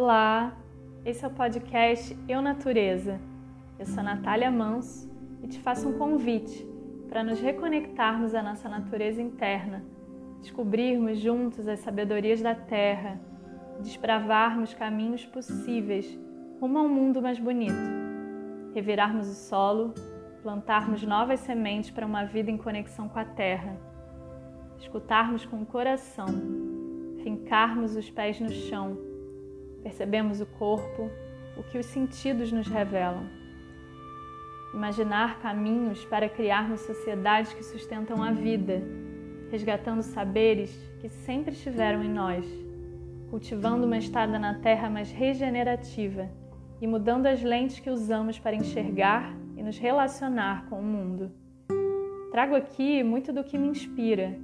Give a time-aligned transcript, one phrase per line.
[0.00, 0.56] Olá,
[1.04, 3.20] esse é o podcast Eu Natureza.
[3.80, 5.10] Eu sou Natália Manso
[5.42, 6.64] e te faço um convite
[7.08, 9.84] para nos reconectarmos à nossa natureza interna,
[10.40, 13.20] descobrirmos juntos as sabedorias da Terra,
[13.80, 16.16] desbravarmos caminhos possíveis
[16.60, 17.74] rumo a um mundo mais bonito,
[18.76, 19.94] revirarmos o solo,
[20.44, 23.76] plantarmos novas sementes para uma vida em conexão com a Terra,
[24.78, 26.28] escutarmos com o coração,
[27.24, 29.07] fincarmos os pés no chão
[29.88, 31.10] Percebemos o corpo,
[31.56, 33.24] o que os sentidos nos revelam.
[34.74, 38.82] Imaginar caminhos para criarmos sociedades que sustentam a vida,
[39.50, 42.44] resgatando saberes que sempre estiveram em nós,
[43.30, 46.28] cultivando uma estada na terra mais regenerativa
[46.82, 51.32] e mudando as lentes que usamos para enxergar e nos relacionar com o mundo.
[52.30, 54.38] Trago aqui muito do que me inspira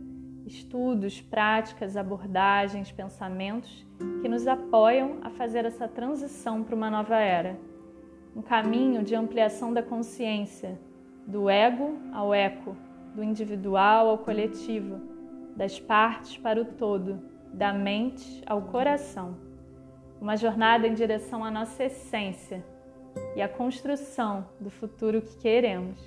[0.47, 3.87] estudos, práticas, abordagens, pensamentos
[4.21, 7.59] que nos apoiam a fazer essa transição para uma nova era.
[8.37, 10.79] Um caminho de ampliação da consciência,
[11.27, 12.77] do ego ao eco,
[13.15, 15.01] do individual ao coletivo,
[15.57, 17.21] das partes para o todo,
[17.52, 19.37] da mente ao coração.
[20.21, 22.65] Uma jornada em direção à nossa essência
[23.37, 25.99] e à construção do futuro que queremos.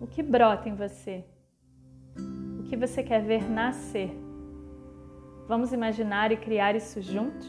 [0.00, 1.24] O que brota em você?
[2.68, 4.10] Que você quer ver nascer.
[5.48, 7.48] Vamos imaginar e criar isso juntos?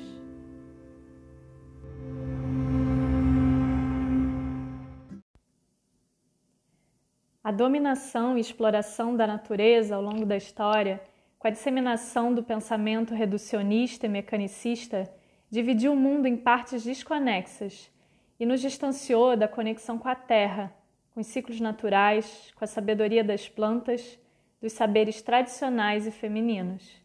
[7.44, 11.02] A dominação e exploração da natureza ao longo da história,
[11.38, 15.12] com a disseminação do pensamento reducionista e mecanicista,
[15.50, 17.92] dividiu o mundo em partes desconexas
[18.40, 20.74] e nos distanciou da conexão com a terra,
[21.14, 24.18] com os ciclos naturais, com a sabedoria das plantas
[24.62, 27.00] dos saberes tradicionais e femininos.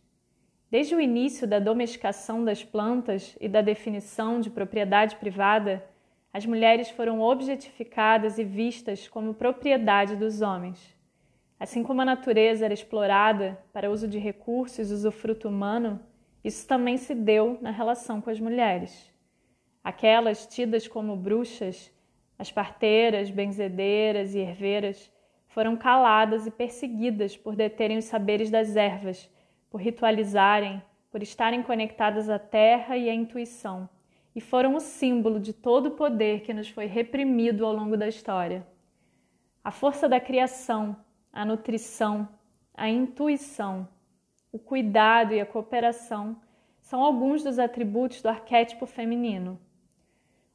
[0.71, 5.85] Desde o início da domesticação das plantas e da definição de propriedade privada,
[6.33, 10.95] as mulheres foram objetificadas e vistas como propriedade dos homens.
[11.61, 16.01] Assim como a natureza era explorada para uso de recursos e usufruto humano,
[16.43, 19.15] isso também se deu na relação com as mulheres.
[19.83, 21.93] Aquelas tidas como bruxas,
[22.37, 25.11] as parteiras, benzedeiras e herveiras,
[25.55, 29.31] foram caladas e perseguidas por deterem os saberes das ervas,
[29.71, 30.83] por ritualizarem,
[31.13, 33.89] por estarem conectadas à terra e à intuição,
[34.35, 38.09] e foram o símbolo de todo o poder que nos foi reprimido ao longo da
[38.09, 38.67] história.
[39.63, 40.97] A força da criação,
[41.33, 42.29] a nutrição,
[42.77, 43.87] a intuição,
[44.51, 46.37] o cuidado e a cooperação
[46.81, 49.57] são alguns dos atributos do arquétipo feminino.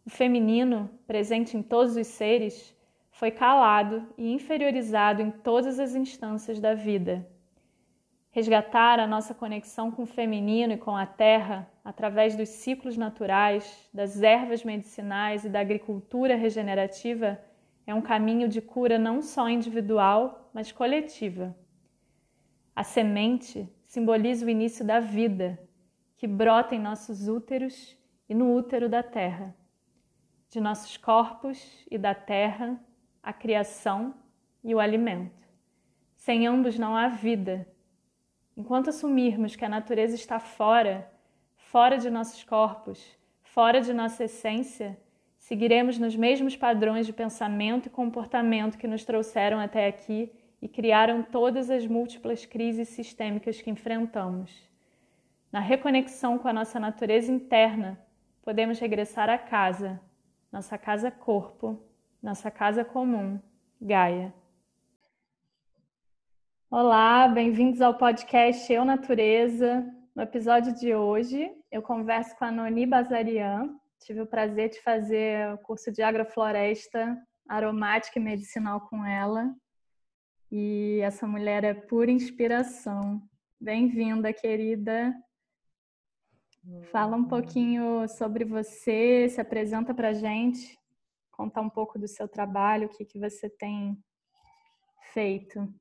[0.06, 2.78] O feminino, presente em todos os seres,
[3.20, 7.28] foi calado e inferiorizado em todas as instâncias da vida.
[8.32, 13.90] Resgatar a nossa conexão com o feminino e com a terra através dos ciclos naturais,
[13.94, 17.38] das ervas medicinais e da agricultura regenerativa
[17.86, 21.54] é um caminho de cura não só individual, mas coletiva.
[22.74, 25.60] A semente simboliza o início da vida,
[26.16, 27.98] que brota em nossos úteros
[28.30, 29.54] e no útero da terra,
[30.50, 32.80] de nossos corpos e da terra
[33.22, 34.14] a criação
[34.64, 35.48] e o alimento.
[36.16, 37.68] Sem ambos não há vida.
[38.56, 41.10] Enquanto assumirmos que a natureza está fora,
[41.56, 44.98] fora de nossos corpos, fora de nossa essência,
[45.38, 50.32] seguiremos nos mesmos padrões de pensamento e comportamento que nos trouxeram até aqui
[50.62, 54.70] e criaram todas as múltiplas crises sistêmicas que enfrentamos.
[55.52, 58.00] Na reconexão com a nossa natureza interna,
[58.44, 60.00] podemos regressar à casa,
[60.52, 61.82] nossa casa corpo,
[62.22, 63.40] nossa casa comum,
[63.82, 64.34] Gaia.
[66.70, 69.86] Olá, bem-vindos ao podcast Eu Natureza.
[70.14, 73.74] No episódio de hoje, eu converso com a Noni Bazarian.
[74.00, 79.56] Tive o prazer de fazer o curso de agrofloresta aromática e medicinal com ela.
[80.52, 83.22] E essa mulher é pura inspiração.
[83.60, 85.16] Bem-vinda, querida.
[86.92, 90.79] Fala um pouquinho sobre você, se apresenta para gente
[91.40, 93.98] contar um pouco do seu trabalho, o que, que você tem
[95.14, 95.74] feito.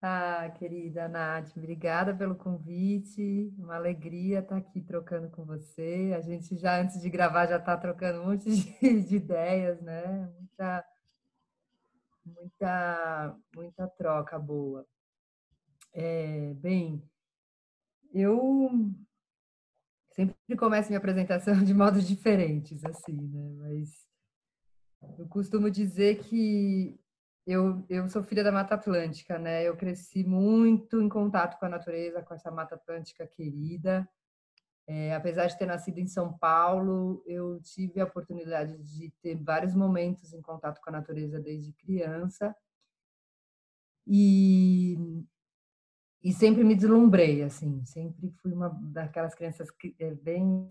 [0.00, 3.52] Ah, querida Nath, obrigada pelo convite.
[3.58, 6.14] Uma alegria estar aqui trocando com você.
[6.16, 10.32] A gente já, antes de gravar, já está trocando um monte de, de, ideias, né?
[10.38, 10.84] Muita,
[12.24, 14.86] muita, muita troca boa.
[15.92, 17.02] É, bem,
[18.14, 18.70] eu
[20.12, 23.52] sempre começo minha apresentação de modos diferentes, assim, né?
[23.58, 24.07] Mas
[25.18, 26.98] eu costumo dizer que
[27.46, 29.64] eu, eu sou filha da Mata Atlântica, né?
[29.64, 34.08] Eu cresci muito em contato com a natureza, com essa Mata Atlântica querida.
[34.86, 39.74] É, apesar de ter nascido em São Paulo, eu tive a oportunidade de ter vários
[39.74, 42.54] momentos em contato com a natureza desde criança.
[44.06, 44.96] E,
[46.22, 49.68] e sempre me deslumbrei, assim, sempre fui uma daquelas crianças
[49.98, 50.70] é, bem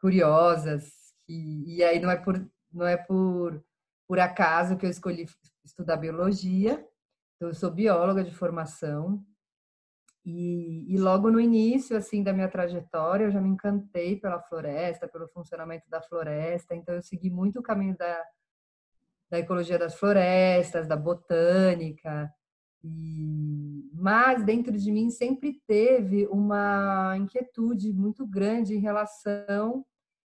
[0.00, 0.90] curiosas.
[1.28, 2.38] E, e aí não é por
[2.74, 3.62] não é por
[4.06, 5.26] por acaso que eu escolhi
[5.64, 6.86] estudar biologia.
[7.36, 9.24] Então, eu sou bióloga de formação
[10.24, 15.06] e, e, logo no início assim da minha trajetória eu já me encantei pela floresta,
[15.06, 16.74] pelo funcionamento da floresta.
[16.74, 18.24] Então eu segui muito o caminho da,
[19.30, 22.32] da ecologia das florestas, da botânica.
[22.82, 29.84] E, mas dentro de mim sempre teve uma inquietude muito grande em relação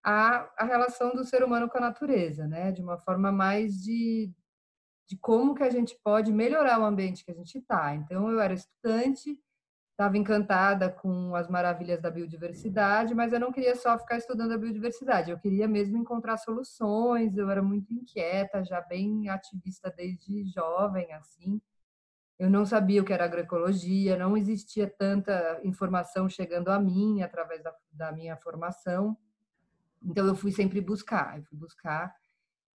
[0.05, 2.71] à, à relação do ser humano com a natureza, né?
[2.73, 4.33] De uma forma mais de
[5.07, 7.95] de como que a gente pode melhorar o ambiente que a gente está.
[7.95, 9.39] Então eu era estudante
[9.95, 14.59] estava encantada com as maravilhas da biodiversidade, mas eu não queria só ficar estudando a
[14.59, 17.37] biodiversidade, eu queria mesmo encontrar soluções.
[17.37, 21.61] Eu era muito inquieta, já bem ativista desde jovem, assim.
[22.39, 27.63] Eu não sabia o que era agroecologia, não existia tanta informação chegando a mim através
[27.63, 29.17] da, da minha formação.
[30.05, 32.15] Então eu fui sempre buscar, eu fui buscar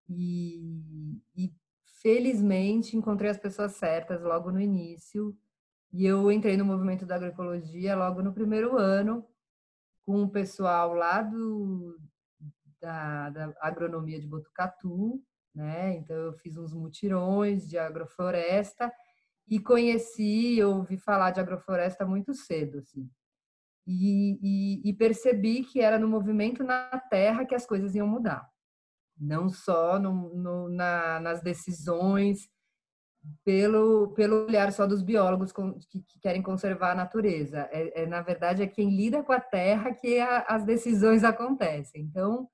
[0.08, 1.54] e, e
[2.00, 5.36] felizmente encontrei as pessoas certas logo no início
[5.92, 9.26] e eu entrei no movimento da agroecologia logo no primeiro ano,
[10.04, 11.98] com o pessoal lá do,
[12.80, 15.22] da, da agronomia de Botucatu,
[15.54, 15.96] né?
[15.96, 18.92] Então eu fiz uns mutirões de agrofloresta
[19.48, 23.10] e conheci, ouvi falar de agrofloresta muito cedo, assim.
[23.86, 28.48] E, e, e, percebi que era no movimento na terra que as coisas iam mudar,
[29.18, 32.48] não só no, no, na, nas decisões
[33.44, 37.68] pelo, pelo olhar só dos biólogos que, que querem conservar a natureza.
[37.70, 42.02] É, é, na verdade, é quem lida com a terra que a, as decisões acontecem.
[42.02, 42.48] Então,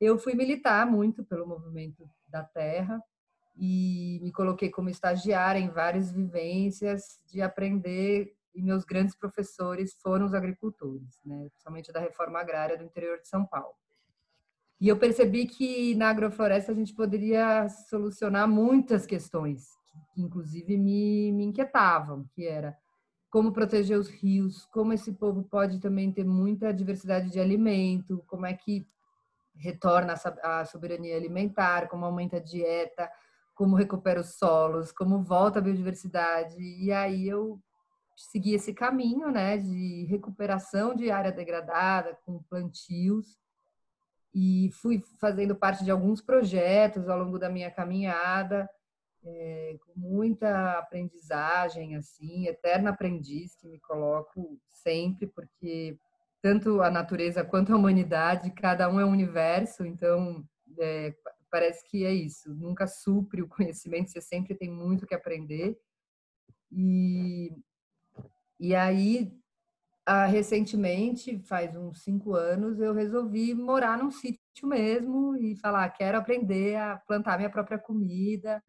[0.00, 3.02] eu fui militar muito pelo movimento da terra
[3.56, 10.26] e me coloquei como estagiária em várias vivências de aprender e meus grandes professores foram
[10.26, 13.74] os agricultores, né, principalmente da reforma agrária do interior de São Paulo.
[14.80, 19.68] E eu percebi que na agrofloresta a gente poderia solucionar muitas questões
[20.12, 22.76] que inclusive me, me inquietavam, que era
[23.30, 28.46] como proteger os rios, como esse povo pode também ter muita diversidade de alimento, como
[28.46, 28.86] é que
[29.56, 33.10] retorna a soberania alimentar, como aumenta a dieta,
[33.54, 36.56] como recupera os solos, como volta a biodiversidade.
[36.60, 37.60] E aí eu
[38.16, 43.38] segui esse caminho, né, de recuperação de área degradada com plantios
[44.34, 48.68] e fui fazendo parte de alguns projetos ao longo da minha caminhada
[49.24, 55.98] é, com muita aprendizagem, assim, eterna aprendiz que me coloco sempre, porque
[56.42, 60.44] tanto a natureza quanto a humanidade, cada um é um universo, então
[60.78, 61.14] é,
[61.50, 65.78] parece que é isso, nunca supre o conhecimento, você sempre tem muito que aprender.
[66.70, 67.50] E,
[68.64, 69.30] e aí,
[70.06, 76.16] ah, recentemente, faz uns cinco anos, eu resolvi morar num sítio mesmo e falar, quero
[76.16, 78.64] aprender a plantar minha própria comida,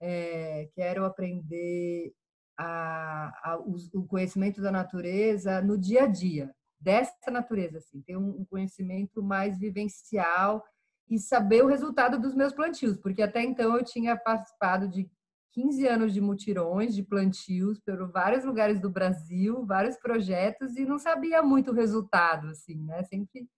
[0.00, 2.14] é, quero aprender
[2.56, 8.16] a, a, o, o, conhecimento da natureza no dia a dia, dessa natureza, assim, ter
[8.16, 10.64] um, um conhecimento mais vivencial
[11.10, 15.10] e saber o resultado dos meus plantios, porque até então eu tinha participado de
[15.54, 20.98] 15 anos de mutirões, de plantios, por vários lugares do Brasil, vários projetos, e não
[20.98, 23.04] sabia muito o resultado, assim, né?
[23.04, 23.48] Sempre,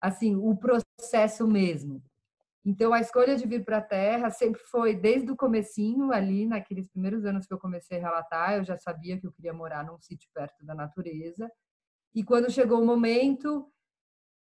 [0.00, 2.00] assim, o processo mesmo.
[2.64, 6.86] Então, a escolha de vir para a Terra sempre foi desde o comecinho, ali naqueles
[6.86, 9.98] primeiros anos que eu comecei a relatar, eu já sabia que eu queria morar num
[9.98, 11.50] sítio perto da natureza.
[12.14, 13.68] E quando chegou o momento,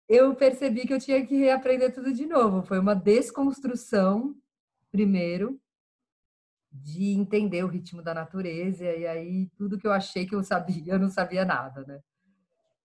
[0.08, 2.62] eu percebi que eu tinha que reaprender tudo de novo.
[2.62, 4.34] Foi uma desconstrução,
[4.90, 5.60] primeiro,
[6.82, 8.84] de entender o ritmo da natureza.
[8.84, 12.00] E aí, tudo que eu achei que eu sabia, eu não sabia nada, né?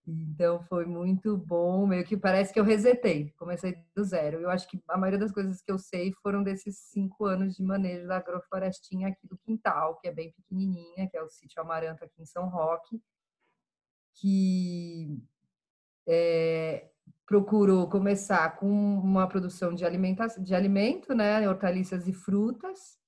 [0.07, 4.39] Então foi muito bom, meio que parece que eu resetei, comecei do zero.
[4.39, 7.63] Eu acho que a maioria das coisas que eu sei foram desses cinco anos de
[7.63, 12.03] manejo da agroflorestinha aqui do quintal, que é bem pequenininha, que é o sítio Amaranto
[12.03, 13.01] aqui em São Roque,
[14.15, 15.21] que
[16.07, 16.89] é,
[17.25, 22.99] procurou começar com uma produção de, alimentação, de alimento, né, hortaliças e frutas,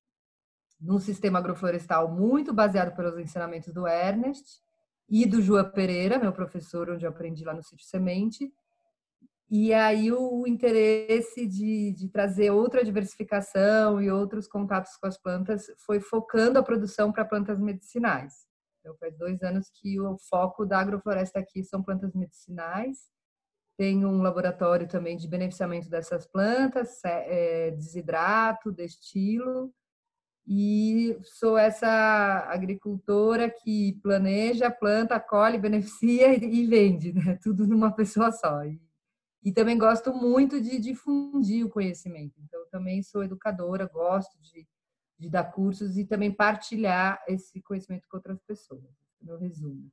[0.83, 4.61] num sistema agroflorestal muito baseado pelos ensinamentos do Ernest,
[5.09, 8.51] e do João Pereira, meu professor, onde eu aprendi lá no Sítio Semente.
[9.49, 15.67] E aí o interesse de, de trazer outra diversificação e outros contatos com as plantas
[15.85, 18.33] foi focando a produção para plantas medicinais.
[18.79, 22.97] Então, faz dois anos que o foco da agrofloresta aqui são plantas medicinais.
[23.77, 29.73] tenho um laboratório também de beneficiamento dessas plantas, é, desidrato, destilo,
[30.45, 31.87] e sou essa
[32.49, 37.39] agricultora que planeja, planta, colhe, beneficia e vende, né?
[37.41, 38.63] tudo numa pessoa só.
[38.65, 38.81] E,
[39.43, 42.33] e também gosto muito de difundir o conhecimento.
[42.41, 44.67] Então, também sou educadora, gosto de,
[45.17, 48.83] de dar cursos e também partilhar esse conhecimento com outras pessoas.
[49.21, 49.89] Meu resumo.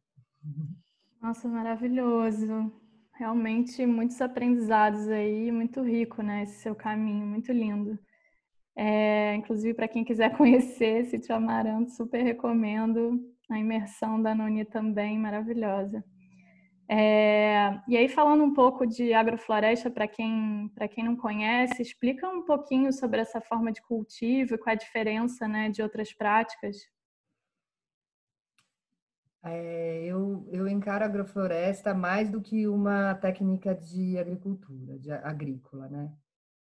[1.23, 2.73] Nossa, maravilhoso.
[3.15, 6.43] Realmente muitos aprendizados aí, muito rico, né?
[6.43, 7.99] Esse seu caminho, muito lindo.
[8.77, 13.21] É, inclusive, para quem quiser conhecer Sítio Amaranto, super recomendo.
[13.51, 16.05] A imersão da Noni também, maravilhosa.
[16.89, 22.43] É, e aí, falando um pouco de agrofloresta, para quem, quem não conhece, explica um
[22.43, 26.77] pouquinho sobre essa forma de cultivo e qual a diferença né, de outras práticas.
[29.43, 35.89] É, eu, eu encaro a agrofloresta mais do que uma técnica de agricultura, de agrícola,
[35.89, 36.13] né?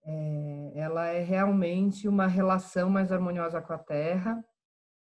[0.04, 4.44] É, ela é realmente uma relação mais harmoniosa com a terra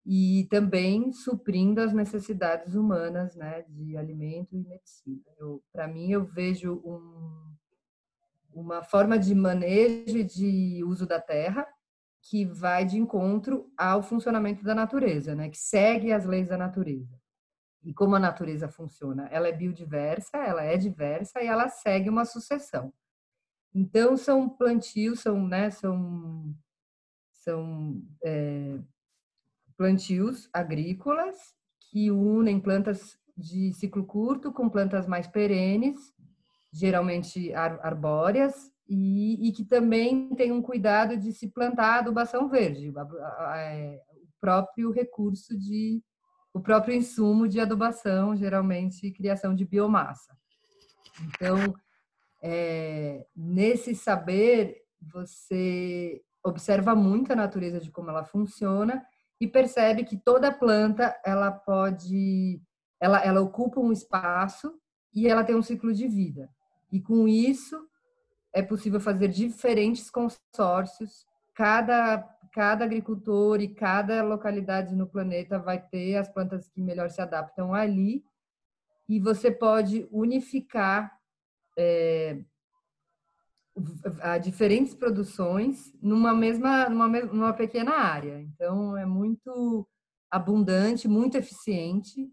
[0.06, 5.24] e também suprindo as necessidades humanas, né, de alimento e medicina.
[5.72, 7.56] Para mim, eu vejo um,
[8.54, 11.66] uma forma de manejo e de uso da terra
[12.22, 17.20] que vai de encontro ao funcionamento da natureza, né, que segue as leis da natureza.
[17.84, 19.28] E como a natureza funciona?
[19.30, 22.94] Ela é biodiversa, ela é diversa e ela segue uma sucessão.
[23.74, 26.56] Então, são plantios, são, né, são,
[27.32, 28.80] são é,
[29.76, 31.36] plantios agrícolas
[31.90, 36.00] que unem plantas de ciclo curto com plantas mais perenes,
[36.72, 42.94] geralmente arbóreas, e, e, que também tem um cuidado de se plantar adubação verde,
[43.56, 46.04] é, o próprio recurso de,
[46.54, 50.36] o próprio insumo de adubação, geralmente criação de biomassa.
[51.22, 51.74] Então,
[52.44, 59.02] é, nesse saber, você observa muito a natureza de como ela funciona
[59.40, 62.62] e percebe que toda planta ela pode,
[63.00, 64.78] ela, ela ocupa um espaço
[65.16, 66.50] e ela tem um ciclo de vida.
[66.92, 67.88] E com isso
[68.52, 71.26] é possível fazer diferentes consórcios.
[71.56, 77.20] Cada cada agricultor e cada localidade no planeta vai ter as plantas que melhor se
[77.20, 78.24] adaptam ali
[79.10, 81.12] e você pode unificar
[81.78, 82.38] é,
[84.22, 88.40] a diferentes produções numa mesma numa, numa pequena área.
[88.40, 89.88] Então é muito
[90.30, 92.30] abundante, muito eficiente,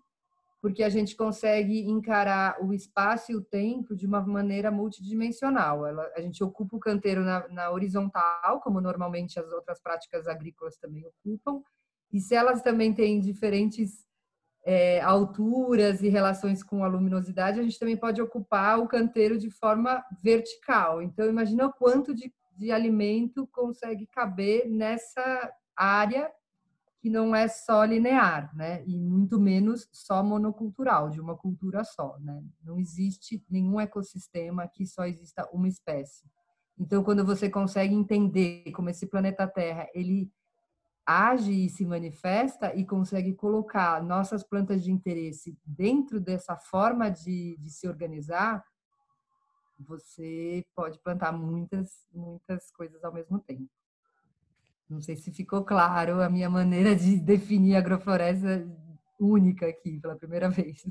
[0.60, 5.86] porque a gente consegue encarar o espaço e o tempo de uma maneira multidimensional.
[5.86, 10.76] Ela, a gente ocupa o canteiro na, na horizontal, como normalmente as outras práticas agrícolas
[10.76, 11.62] também ocupam,
[12.12, 14.04] e se elas também têm diferentes
[14.64, 19.50] é, alturas e relações com a luminosidade, a gente também pode ocupar o canteiro de
[19.50, 21.02] forma vertical.
[21.02, 26.30] Então, imagina o quanto de, de alimento consegue caber nessa área
[27.00, 28.84] que não é só linear, né?
[28.86, 32.44] E muito menos só monocultural, de uma cultura só, né?
[32.62, 36.26] Não existe nenhum ecossistema que só exista uma espécie.
[36.78, 40.30] Então, quando você consegue entender como esse planeta Terra, ele
[41.06, 47.56] age e se manifesta e consegue colocar nossas plantas de interesse dentro dessa forma de,
[47.58, 48.64] de se organizar,
[49.78, 53.68] você pode plantar muitas, muitas coisas ao mesmo tempo.
[54.88, 58.66] Não sei se ficou claro a minha maneira de definir agrofloresta
[59.18, 60.84] única aqui pela primeira vez.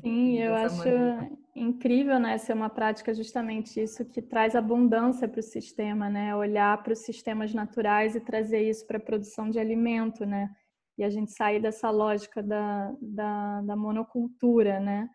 [0.00, 1.30] Sim, eu acho maneira.
[1.54, 6.82] incrível, né, ser uma prática justamente isso que traz abundância para o sistema, né, olhar
[6.82, 10.50] para os sistemas naturais e trazer isso para a produção de alimento, né,
[10.98, 15.08] e a gente sair dessa lógica da, da, da monocultura, né,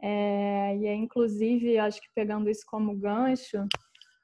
[0.00, 3.66] é, e é inclusive, acho que pegando isso como gancho,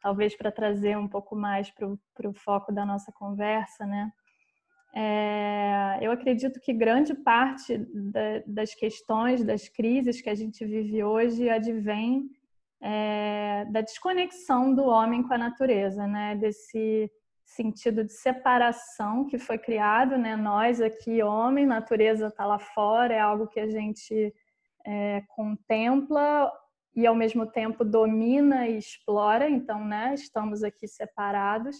[0.01, 1.87] talvez para trazer um pouco mais para
[2.29, 4.11] o foco da nossa conversa, né,
[4.93, 11.03] é, eu acredito que grande parte da, das questões, das crises que a gente vive
[11.05, 12.29] hoje advém
[12.81, 16.35] é, da desconexão do homem com a natureza, né?
[16.35, 17.11] Desse
[17.45, 20.35] sentido de separação que foi criado, né?
[20.35, 24.35] Nós aqui, homem, natureza está lá fora, é algo que a gente
[24.85, 26.51] é, contempla
[26.97, 30.15] e ao mesmo tempo domina e explora, então, né?
[30.15, 31.77] Estamos aqui separados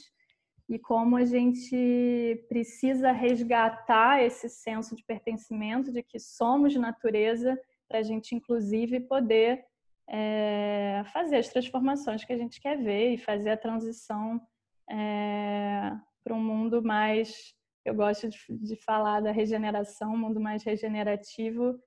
[0.71, 7.99] e como a gente precisa resgatar esse senso de pertencimento, de que somos natureza, para
[7.99, 9.65] a gente, inclusive, poder
[10.09, 14.41] é, fazer as transformações que a gente quer ver e fazer a transição
[14.89, 15.91] é,
[16.23, 17.53] para um mundo mais.
[17.85, 21.83] Eu gosto de, de falar da regeneração, um mundo mais regenerativo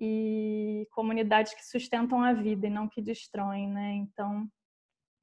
[0.00, 3.92] e comunidades que sustentam a vida e não que destroem, né?
[3.92, 4.50] Então,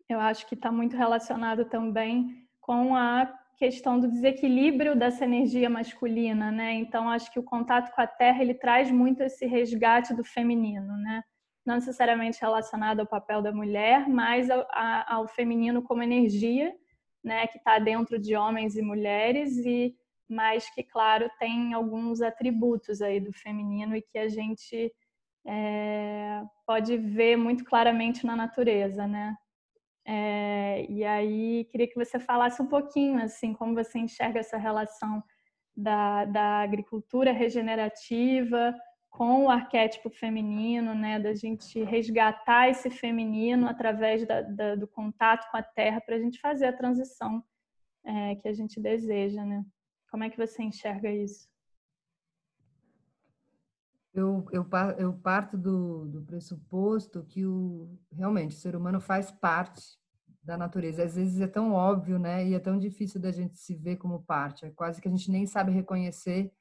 [0.07, 6.51] eu acho que está muito relacionado também com a questão do desequilíbrio dessa energia masculina,
[6.51, 6.73] né?
[6.73, 10.97] Então, acho que o contato com a Terra ele traz muito esse resgate do feminino,
[10.97, 11.23] né?
[11.65, 14.65] Não necessariamente relacionado ao papel da mulher, mas ao,
[15.07, 16.73] ao feminino como energia,
[17.23, 17.45] né?
[17.47, 19.95] Que está dentro de homens e mulheres e
[20.27, 24.91] mas que, claro, tem alguns atributos aí do feminino e que a gente
[25.45, 29.35] é, pode ver muito claramente na natureza, né?
[30.05, 35.23] É, e aí queria que você falasse um pouquinho assim como você enxerga essa relação
[35.75, 38.75] da, da agricultura regenerativa
[39.09, 45.49] com o arquétipo feminino, né, da gente resgatar esse feminino através da, da, do contato
[45.51, 47.43] com a terra para a gente fazer a transição
[48.03, 49.63] é, que a gente deseja, né?
[50.09, 51.47] Como é que você enxerga isso?
[54.13, 54.67] Eu, eu,
[54.97, 59.97] eu parto do, do pressuposto que o, realmente o ser humano faz parte
[60.43, 61.03] da natureza.
[61.03, 62.47] Às vezes é tão óbvio, né?
[62.47, 64.65] E é tão difícil da gente se ver como parte.
[64.65, 66.51] É quase que a gente nem sabe reconhecer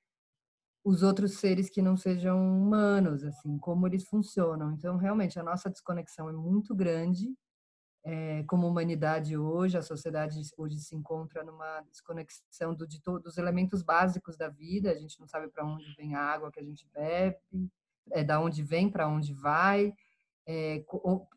[0.84, 4.72] os outros seres que não sejam humanos, assim, como eles funcionam.
[4.72, 7.32] Então, realmente, a nossa desconexão é muito grande
[8.04, 13.38] é, como humanidade hoje, a sociedade hoje se encontra numa desconexão do, de todos os
[13.38, 14.90] elementos básicos da vida.
[14.90, 17.38] A gente não sabe para onde vem a água que a gente bebe,
[18.10, 19.94] é, da onde vem, para onde vai,
[20.46, 20.84] é,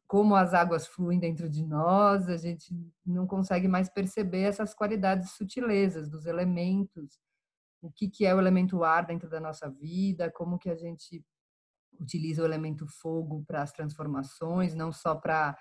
[0.07, 2.27] como as águas fluem dentro de nós.
[2.27, 2.73] A gente
[3.05, 7.19] não consegue mais perceber essas qualidades sutilezas dos elementos,
[7.79, 11.23] o que, que é o elemento ar dentro da nossa vida, como que a gente
[11.99, 15.55] utiliza o elemento fogo para as transformações, não só para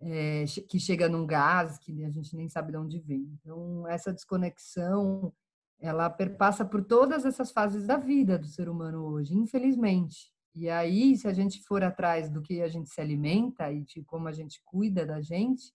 [0.00, 3.28] é, que chega num gás que a gente nem sabe de onde vem.
[3.40, 5.32] Então, essa desconexão,
[5.78, 10.32] ela perpassa por todas essas fases da vida do ser humano hoje, infelizmente.
[10.54, 14.02] E aí, se a gente for atrás do que a gente se alimenta e de
[14.04, 15.72] como a gente cuida da gente,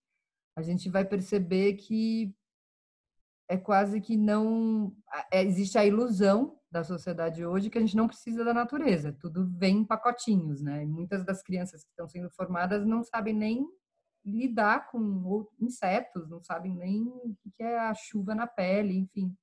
[0.56, 2.34] a gente vai perceber que
[3.48, 4.96] é quase que não
[5.32, 9.48] é, existe a ilusão da sociedade hoje que a gente não precisa da natureza, tudo
[9.56, 10.84] vem em pacotinhos, né?
[10.84, 13.66] E muitas das crianças que estão sendo formadas não sabem nem
[14.26, 19.36] lidar com insetos, não sabem nem o que é a chuva na pele, enfim.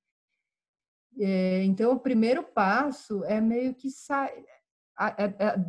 [1.18, 3.88] É, então, o primeiro passo é meio que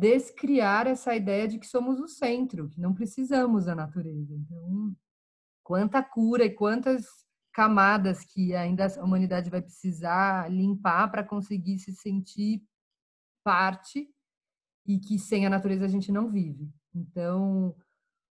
[0.00, 4.34] descriar essa ideia de que somos o centro, que não precisamos da natureza.
[4.34, 4.96] Então,
[5.62, 7.06] quanta cura e quantas
[7.52, 12.62] camadas que ainda a humanidade vai precisar limpar para conseguir se sentir
[13.44, 14.10] parte
[14.86, 16.68] e que sem a natureza a gente não vive.
[16.94, 17.76] Então,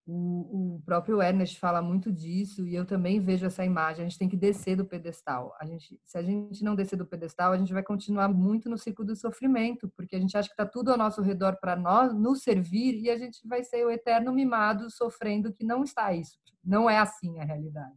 [0.06, 4.06] o, o, próprio Ernest fala muito disso e eu também vejo essa imagem.
[4.06, 5.56] A gente tem que descer do pedestal.
[5.60, 8.78] A gente, se a gente não descer do pedestal, a gente vai continuar muito no
[8.78, 12.14] ciclo do sofrimento, porque a gente acha que está tudo ao nosso redor para nós
[12.14, 16.38] nos servir e a gente vai ser o eterno mimado sofrendo que não está isso.
[16.62, 17.96] Não é assim a realidade.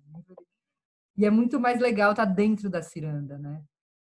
[1.16, 3.64] E é muito mais legal estar tá dentro da ciranda, né?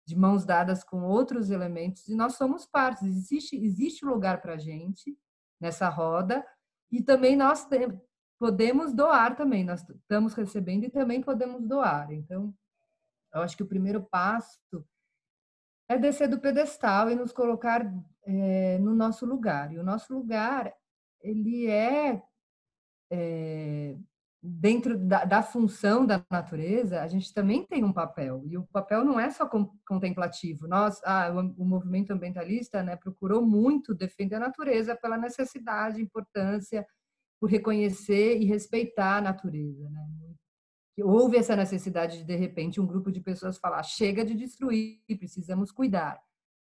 [0.07, 3.03] De mãos dadas com outros elementos e nós somos partes.
[3.03, 5.17] Existe existe lugar para gente
[5.59, 6.45] nessa roda
[6.91, 7.67] e também nós
[8.37, 12.11] podemos doar também, nós estamos recebendo e também podemos doar.
[12.11, 12.53] Então,
[13.33, 14.59] eu acho que o primeiro passo
[15.87, 17.81] é descer do pedestal e nos colocar
[18.23, 19.71] é, no nosso lugar.
[19.73, 20.73] E o nosso lugar,
[21.21, 22.21] ele é,
[23.11, 23.97] é
[24.41, 28.43] dentro da, da, função da natureza, a gente também tem um papel.
[28.45, 29.49] E o papel não é só
[29.85, 30.67] contemplativo.
[30.67, 36.85] Nós, ah, o, o, movimento ambientalista né, procurou muito defender a natureza pela necessidade, importância,
[37.39, 39.89] por reconhecer e respeitar a natureza.
[39.89, 40.07] Né?
[41.03, 45.71] Houve essa necessidade de, de repente, um grupo de pessoas falar: chega de destruir, precisamos
[45.71, 46.19] cuidar.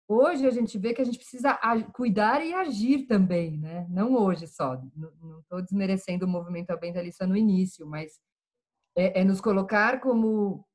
[0.07, 1.57] Hoje a gente vê que a gente precisa
[1.93, 3.87] cuidar e agir também, né?
[3.89, 4.81] Não hoje só.
[4.95, 8.19] Não estou desmerecendo o movimento ambientalista no início, mas
[8.95, 10.65] é, é nos colocar como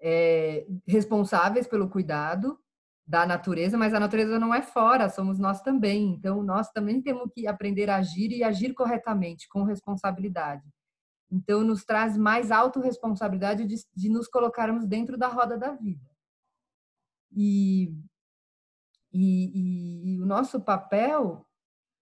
[0.00, 2.58] é, responsáveis pelo cuidado
[3.06, 6.14] da natureza, mas a natureza não é fora, somos nós também.
[6.14, 10.68] Então, nós também temos que aprender a agir e agir corretamente, com responsabilidade.
[11.30, 16.10] Então, nos traz mais autorresponsabilidade de, de nos colocarmos dentro da roda da vida.
[17.32, 17.94] E
[19.16, 21.46] e, e, e o nosso papel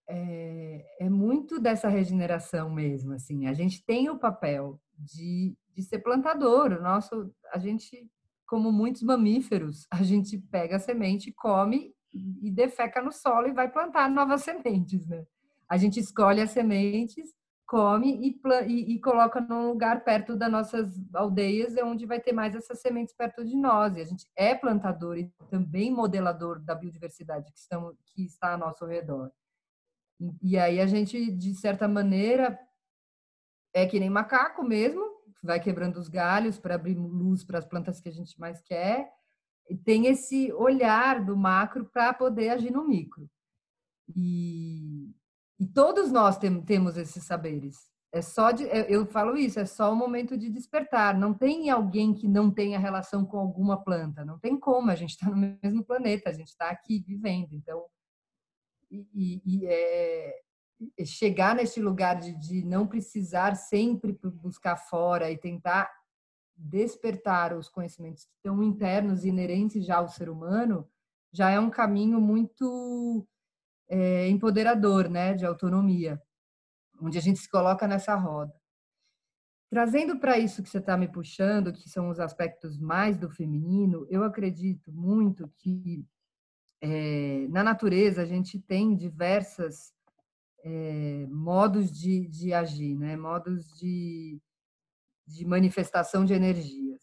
[0.07, 3.47] é, é, muito dessa regeneração mesmo, assim.
[3.47, 6.73] A gente tem o papel de, de ser plantador.
[6.73, 8.11] O nosso, a gente,
[8.45, 13.69] como muitos mamíferos, a gente pega a semente, come e defeca no solo e vai
[13.71, 15.25] plantar novas sementes, né?
[15.69, 17.33] A gente escolhe as sementes
[17.65, 22.31] come e, e, e, coloca num lugar perto das nossas aldeias, é onde vai ter
[22.31, 23.95] mais essas sementes perto de nós.
[23.95, 28.59] E a gente é plantador e também modelador da biodiversidade que, estamos, que está ao
[28.59, 29.31] nosso redor.
[30.19, 32.57] E, e aí a gente, de certa maneira,
[33.73, 35.03] é que nem macaco mesmo,
[35.43, 39.11] vai quebrando os galhos para abrir luz para as plantas que a gente mais quer.
[39.69, 43.27] E tem esse olhar do macro para poder agir no micro.
[44.15, 45.11] E,
[45.59, 47.77] e todos nós tem, temos esses saberes.
[48.11, 51.17] É só de, eu falo isso, é só o momento de despertar.
[51.17, 54.23] Não tem alguém que não tenha relação com alguma planta.
[54.23, 54.89] Não tem como.
[54.89, 57.51] A gente está no mesmo planeta, a gente está aqui vivendo.
[57.51, 57.83] Então,
[58.89, 60.41] e, e é,
[61.05, 65.91] chegar nesse lugar de, de não precisar sempre buscar fora e tentar
[66.55, 70.87] despertar os conhecimentos que estão internos e inerentes já ao ser humano,
[71.33, 73.27] já é um caminho muito
[73.89, 76.21] é, empoderador, né, de autonomia,
[77.01, 78.53] onde a gente se coloca nessa roda.
[79.69, 84.07] Trazendo para isso que você está me puxando, que são os aspectos mais do feminino,
[84.09, 86.05] eu acredito muito que
[86.81, 89.93] é, na natureza a gente tem diversas
[90.63, 93.17] é, modos de, de agir, né?
[93.17, 94.39] modos de,
[95.27, 97.01] de manifestação de energias.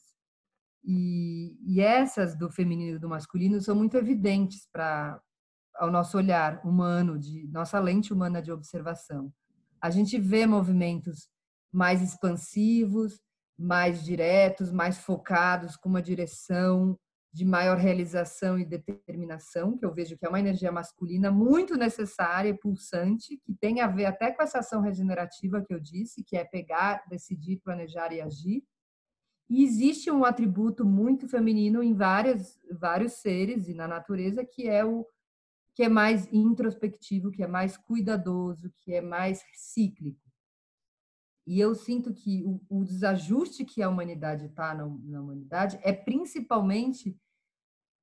[0.85, 5.21] E, e essas do feminino e do masculino são muito evidentes para
[5.77, 9.33] ao nosso olhar humano, de nossa lente humana de observação.
[9.81, 11.29] A gente vê movimentos
[11.73, 13.21] mais expansivos,
[13.59, 16.99] mais diretos, mais focados, com uma direção
[17.33, 22.51] de maior realização e determinação, que eu vejo que é uma energia masculina muito necessária
[22.51, 26.37] e pulsante, que tem a ver até com essa ação regenerativa que eu disse, que
[26.37, 28.63] é pegar, decidir, planejar e agir.
[29.49, 34.85] E existe um atributo muito feminino em várias, vários seres e na natureza, que é
[34.85, 35.07] o
[35.75, 40.21] que é mais introspectivo, que é mais cuidadoso, que é mais cíclico.
[41.47, 45.93] E eu sinto que o, o desajuste que a humanidade está na, na humanidade é
[45.93, 47.19] principalmente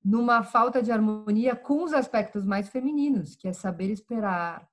[0.03, 4.67] numa falta de harmonia com os aspectos mais femininos, que é saber esperar,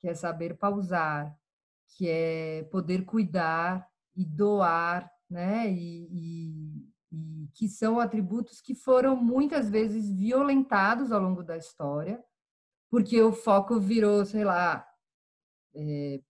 [0.00, 1.36] que é saber pausar,
[1.96, 5.70] que é poder cuidar e doar, né?
[5.70, 12.22] E, e, e que são atributos que foram muitas vezes violentados ao longo da história,
[12.90, 14.86] porque o foco virou, sei lá,
[15.74, 16.20] é,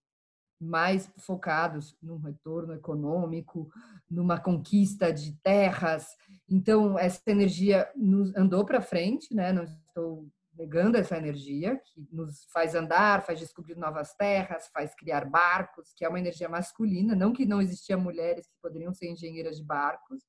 [0.61, 3.69] mais focados num retorno econômico,
[4.09, 6.17] numa conquista de terras.
[6.49, 9.53] Então, essa energia nos andou para frente, né?
[9.53, 15.29] não estou negando essa energia, que nos faz andar, faz descobrir novas terras, faz criar
[15.29, 19.59] barcos, que é uma energia masculina, não que não existiam mulheres que poderiam ser engenheiras
[19.59, 20.25] de barcos,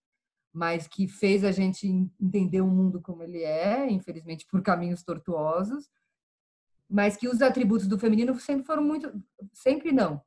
[0.54, 1.88] mas que fez a gente
[2.20, 5.90] entender o mundo como ele é, infelizmente por caminhos tortuosos,
[6.90, 9.12] mas que os atributos do feminino sempre foram muito,
[9.54, 10.22] sempre não,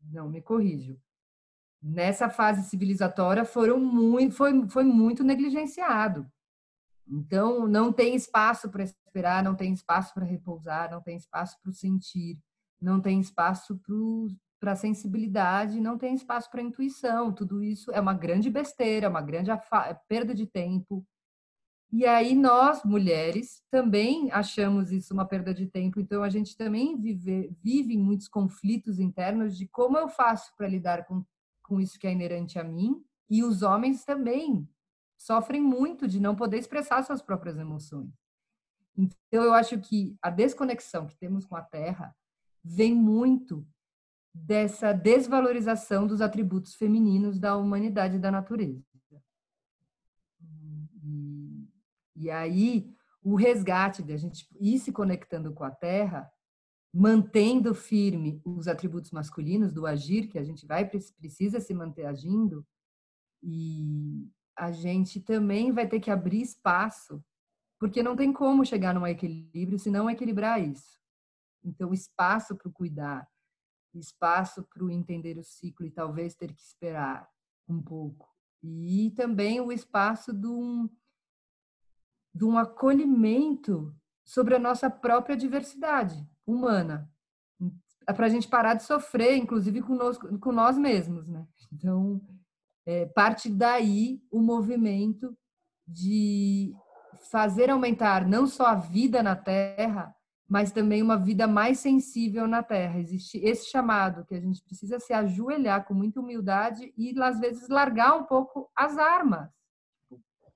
[0.00, 0.98] não me corrijo.
[1.82, 6.30] Nessa fase civilizatória foram muito, foi, foi muito negligenciado.
[7.06, 11.72] Então não tem espaço para esperar, não tem espaço para repousar, não tem espaço para
[11.72, 12.38] sentir,
[12.80, 13.78] não tem espaço
[14.60, 17.32] para sensibilidade, não tem espaço para intuição.
[17.32, 19.50] Tudo isso é uma grande besteira, uma grande
[20.08, 21.06] perda de tempo,
[21.96, 26.00] e aí nós, mulheres, também achamos isso uma perda de tempo.
[26.00, 31.04] Então a gente também vive, vive muitos conflitos internos de como eu faço para lidar
[31.04, 31.24] com,
[31.62, 33.00] com isso que é inerente a mim.
[33.30, 34.68] E os homens também
[35.16, 38.10] sofrem muito de não poder expressar suas próprias emoções.
[38.98, 42.12] Então eu acho que a desconexão que temos com a Terra
[42.64, 43.64] vem muito
[44.34, 48.82] dessa desvalorização dos atributos femininos da humanidade e da natureza.
[52.16, 52.92] E aí,
[53.22, 56.30] o resgate de a gente ir se conectando com a terra,
[56.92, 62.66] mantendo firme os atributos masculinos do agir, que a gente vai precisa se manter agindo,
[63.42, 67.22] e a gente também vai ter que abrir espaço,
[67.78, 70.98] porque não tem como chegar num equilíbrio se não equilibrar isso.
[71.64, 73.28] Então, espaço para o cuidar,
[73.98, 77.28] espaço para o entender o ciclo e talvez ter que esperar
[77.68, 78.28] um pouco.
[78.62, 80.88] E também o espaço de um,
[82.34, 87.10] de um acolhimento sobre a nossa própria diversidade humana,
[88.16, 91.46] para a gente parar de sofrer, inclusive conosco, com nós mesmos, né?
[91.72, 92.20] Então,
[92.86, 95.36] é, parte daí o movimento
[95.88, 96.72] de
[97.30, 100.14] fazer aumentar não só a vida na Terra,
[100.48, 102.98] mas também uma vida mais sensível na Terra.
[102.98, 107.68] Existe esse chamado que a gente precisa se ajoelhar com muita humildade e às vezes
[107.68, 109.48] largar um pouco as armas,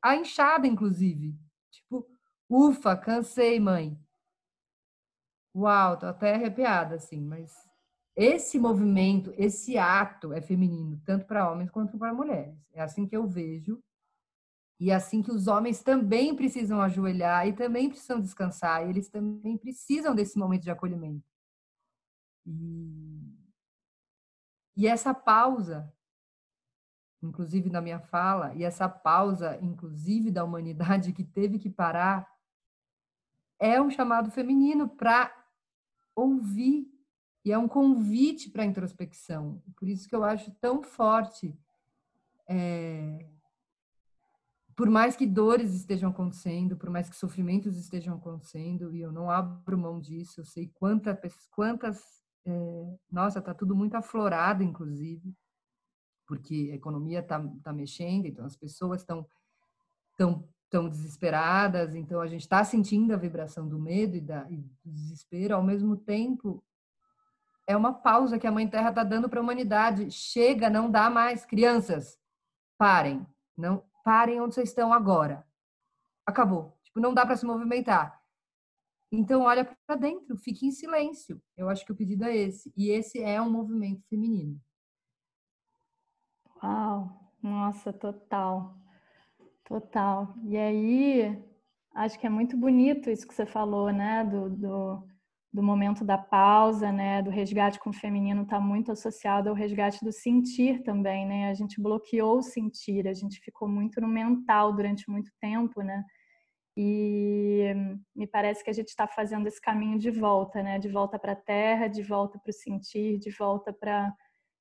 [0.02, 1.34] a enxada, inclusive,
[1.70, 2.06] Tipo,
[2.48, 3.98] ufa, cansei, mãe.
[5.54, 7.52] Uau, tô até arrepiada, assim, mas
[8.14, 12.56] esse movimento, esse ato é feminino, tanto para homens quanto para mulheres.
[12.72, 13.82] É assim que eu vejo.
[14.80, 19.56] E assim que os homens também precisam ajoelhar e também precisam descansar, e eles também
[19.56, 21.26] precisam desse momento de acolhimento.
[22.46, 23.36] E,
[24.76, 25.92] e essa pausa,
[27.20, 32.28] inclusive na minha fala, e essa pausa, inclusive da humanidade que teve que parar,
[33.58, 35.34] é um chamado feminino para
[36.14, 36.88] ouvir
[37.44, 39.62] e é um convite para introspecção.
[39.76, 41.58] Por isso que eu acho tão forte.
[42.46, 43.26] É...
[44.78, 49.28] Por mais que dores estejam acontecendo, por mais que sofrimentos estejam acontecendo, e eu não
[49.28, 51.18] abro mão disso, eu sei quantas,
[51.50, 52.00] quantas
[52.46, 52.96] é...
[53.10, 55.34] nossa, está tudo muito aflorado, inclusive,
[56.28, 59.26] porque a economia está tá mexendo, então as pessoas estão
[60.16, 64.58] tão, tão desesperadas, então a gente está sentindo a vibração do medo e, da, e
[64.58, 66.62] do desespero, ao mesmo tempo
[67.66, 70.08] é uma pausa que a Mãe Terra está dando para a humanidade.
[70.10, 71.44] Chega, não dá mais.
[71.44, 72.16] Crianças,
[72.78, 73.26] parem.
[73.54, 75.46] Não parem onde vocês estão agora.
[76.24, 76.78] Acabou.
[76.82, 78.18] Tipo, não dá para se movimentar.
[79.12, 81.42] Então, olha para dentro, fique em silêncio.
[81.54, 82.72] Eu acho que o pedido é esse.
[82.74, 84.58] E esse é um movimento feminino.
[86.62, 87.34] Uau!
[87.42, 88.78] Nossa, total.
[89.62, 90.34] Total.
[90.42, 91.44] E aí,
[91.94, 94.24] acho que é muito bonito isso que você falou, né?
[94.24, 95.08] Do, do
[95.52, 100.04] do momento da pausa, né, do resgate com o feminino está muito associado ao resgate
[100.04, 101.48] do sentir também, né?
[101.48, 106.04] A gente bloqueou o sentir, a gente ficou muito no mental durante muito tempo, né?
[106.76, 107.74] E
[108.14, 110.78] me parece que a gente está fazendo esse caminho de volta, né?
[110.78, 114.14] De volta para a terra, de volta para o sentir, de volta para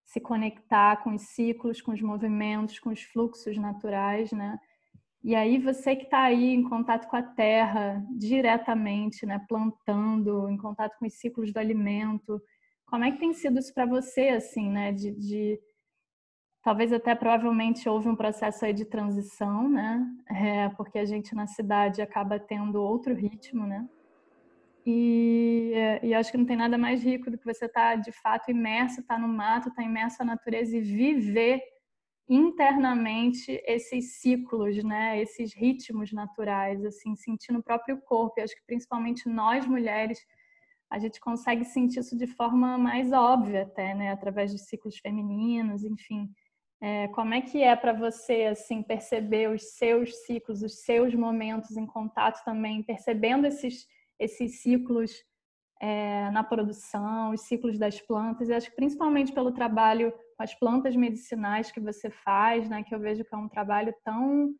[0.05, 4.57] se conectar com os ciclos, com os movimentos, com os fluxos naturais, né?
[5.27, 10.55] E aí você que está aí em contato com a terra diretamente, né, plantando, em
[10.55, 12.41] contato com os ciclos do alimento,
[12.85, 15.59] como é que tem sido isso para você, assim, né, de, de,
[16.63, 21.45] talvez até provavelmente houve um processo aí de transição, né, é, porque a gente na
[21.45, 23.85] cidade acaba tendo outro ritmo, né,
[24.85, 28.13] e, e acho que não tem nada mais rico do que você estar tá, de
[28.13, 31.61] fato imerso, estar tá no mato, estar tá imerso na natureza e viver
[32.29, 38.39] internamente esses ciclos, né, esses ritmos naturais, assim, sentindo o próprio corpo.
[38.39, 40.19] E acho que principalmente nós mulheres
[40.89, 45.83] a gente consegue sentir isso de forma mais óbvia até, né, através de ciclos femininos,
[45.83, 46.29] enfim.
[46.79, 51.75] É, como é que é para você assim perceber os seus ciclos, os seus momentos
[51.75, 53.87] em contato também, percebendo esses
[54.19, 55.23] esses ciclos
[55.79, 58.49] é, na produção, os ciclos das plantas?
[58.49, 62.83] E acho que principalmente pelo trabalho com as plantas medicinais que você faz, né?
[62.83, 64.53] Que eu vejo que é um trabalho tão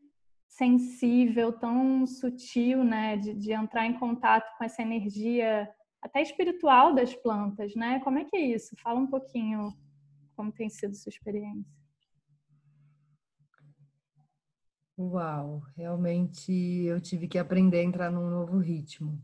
[0.47, 3.17] sensível, tão sutil, né?
[3.17, 5.69] De, de entrar em contato com essa energia
[6.01, 7.99] até espiritual das plantas, né?
[8.01, 8.75] Como é que é isso?
[8.82, 9.73] Fala um pouquinho
[10.36, 11.77] como tem sido sua experiência.
[14.99, 19.21] Uau, realmente eu tive que aprender a entrar num novo ritmo.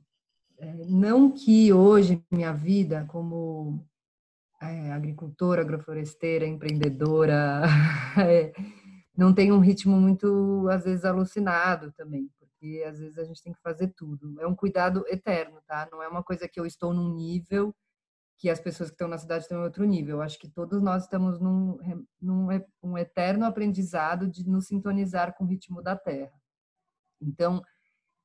[0.63, 3.86] É, não que hoje minha vida como
[4.62, 7.63] é, agricultora, agrofloresteira, empreendedora,
[8.26, 8.54] é,
[9.15, 13.52] não tem um ritmo muito, às vezes, alucinado também, porque às vezes a gente tem
[13.52, 14.39] que fazer tudo.
[14.39, 15.89] É um cuidado eterno, tá?
[15.91, 17.76] Não é uma coisa que eu estou num nível
[18.38, 20.17] que as pessoas que estão na cidade estão em outro nível.
[20.17, 21.78] Eu acho que todos nós estamos num,
[22.21, 22.47] num
[22.82, 26.32] um eterno aprendizado de nos sintonizar com o ritmo da Terra.
[27.21, 27.62] Então,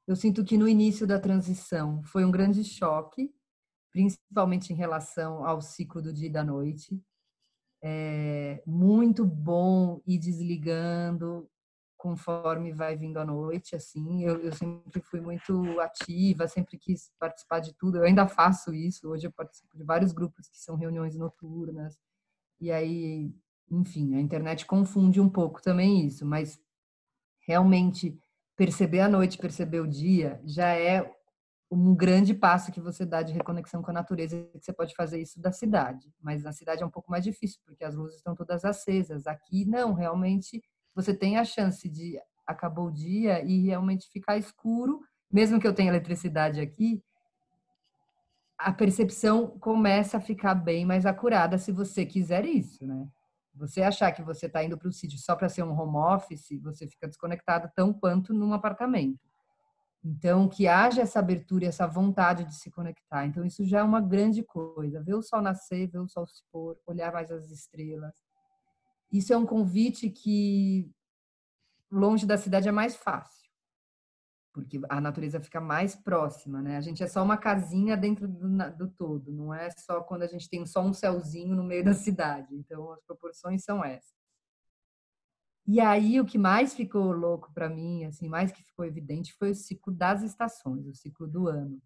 [0.09, 3.31] eu sinto que no início da transição foi um grande choque,
[3.93, 6.99] principalmente em relação ao ciclo do dia e da noite.
[7.83, 11.47] É muito bom ir desligando
[11.99, 14.25] conforme vai vindo a noite, assim.
[14.25, 17.99] Eu, eu, sempre fui muito ativa, sempre quis participar de tudo.
[17.99, 19.11] Eu ainda faço isso.
[19.11, 21.99] Hoje eu participo de vários grupos que são reuniões noturnas.
[22.59, 23.31] E aí,
[23.71, 26.59] enfim, a internet confunde um pouco também isso, mas
[27.47, 28.19] realmente
[28.59, 31.09] perceber a noite, perceber o dia, já é
[31.71, 35.23] um grande passo que você dá de reconexão com a natureza, que você pode fazer
[35.23, 36.13] isso da cidade.
[36.21, 39.29] Mas na cidade é um pouco mais difícil, porque as luzes estão todas acesas.
[39.29, 40.61] Aqui, não, realmente
[40.93, 45.75] você tem a chance de acabou o dia e realmente ficar escuro, mesmo que eu
[45.75, 47.01] tenha eletricidade aqui,
[48.59, 53.07] a percepção começa a ficar bem mais acurada se você quiser isso, né?
[53.59, 56.49] Você achar que você está indo para o sítio só para ser um home office,
[56.63, 59.29] você fica desconectado tão quanto num apartamento.
[60.05, 63.27] Então, que haja essa abertura e essa vontade de se conectar.
[63.27, 65.03] Então, isso já é uma grande coisa.
[65.03, 68.15] Ver o sol nascer, ver o sol se pôr, olhar mais as estrelas.
[69.13, 70.91] Isso é um convite que
[71.91, 73.38] longe da cidade é mais fácil.
[74.59, 76.77] Porque a natureza fica mais próxima, né?
[76.77, 80.27] A gente é só uma casinha dentro do, do, todo, não é só quando a
[80.27, 82.55] gente tem só um céuzinho no meio da cidade.
[82.55, 84.19] Então, as proporções são essas.
[85.65, 89.53] E aí, o que mais ficou louco para mim, assim, mais que ficou evidente, foi
[89.53, 91.81] o ciclo das estações, o ciclo do ano.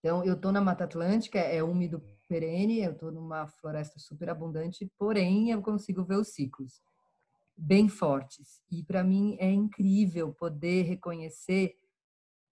[0.00, 4.90] Então, eu estou na Mata Atlântica, é úmido perene, eu estou numa floresta super abundante,
[4.98, 6.80] porém, eu consigo ver os ciclos
[7.56, 8.60] bem fortes.
[8.70, 11.74] E para mim é incrível poder reconhecer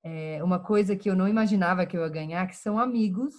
[0.02, 3.34] é, uma coisa que eu não imaginava que eu ia ganhar, que são amigos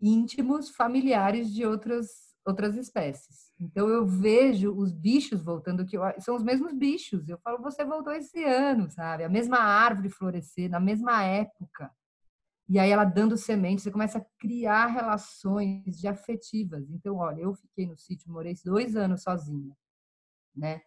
[0.00, 3.52] íntimos, familiares de outras outras espécies.
[3.60, 7.28] Então eu vejo os bichos voltando que eu, são os mesmos bichos.
[7.28, 9.22] Eu falo, você voltou esse ano, sabe?
[9.22, 11.88] A mesma árvore florescer na mesma época.
[12.68, 16.90] E aí ela dando sementes, você começa a criar relações de afetivas.
[16.90, 19.72] Então, olha, eu fiquei no sítio, morei dois anos sozinha
[20.54, 20.80] né?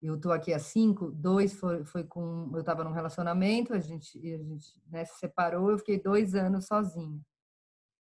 [0.00, 2.50] Eu tô aqui há cinco, dois foi, foi com.
[2.54, 6.66] Eu estava num relacionamento, a gente, a gente né, se separou, eu fiquei dois anos
[6.66, 7.20] sozinha.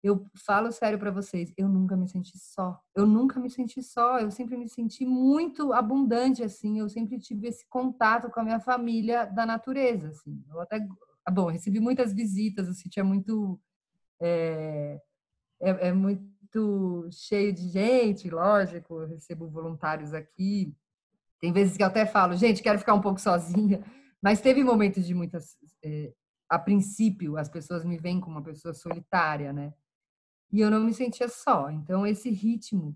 [0.04, 2.80] Eu falo sério para vocês, eu nunca me senti só.
[2.96, 6.80] Eu nunca me senti só, eu sempre me senti muito abundante, assim.
[6.80, 10.44] Eu sempre tive esse contato com a minha família da natureza, assim.
[10.50, 10.80] Eu até.
[11.26, 13.60] Ah, bom, recebi muitas visitas, o sítio é muito.
[14.22, 15.00] É,
[15.62, 16.24] é, é muito
[16.56, 20.76] muito cheio de gente, lógico, eu recebo voluntários aqui.
[21.40, 23.84] Tem vezes que eu até falo, gente, quero ficar um pouco sozinha,
[24.22, 25.58] mas teve momentos de muitas.
[25.84, 26.14] É,
[26.50, 29.74] a princípio, as pessoas me veem como uma pessoa solitária, né?
[30.52, 31.70] E eu não me sentia só.
[31.72, 32.96] Então, esse ritmo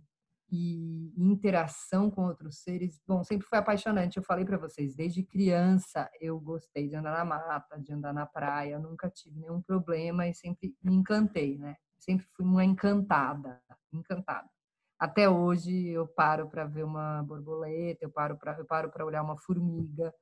[0.51, 4.17] e interação com outros seres, bom, sempre foi apaixonante.
[4.17, 8.25] Eu falei para vocês, desde criança eu gostei de andar na mata, de andar na
[8.25, 11.75] praia, nunca tive nenhum problema e sempre me encantei, né?
[11.99, 13.61] Sempre fui uma encantada,
[13.93, 14.49] encantada.
[14.97, 19.23] Até hoje eu paro para ver uma borboleta, eu paro para eu paro para olhar
[19.23, 20.13] uma formiga.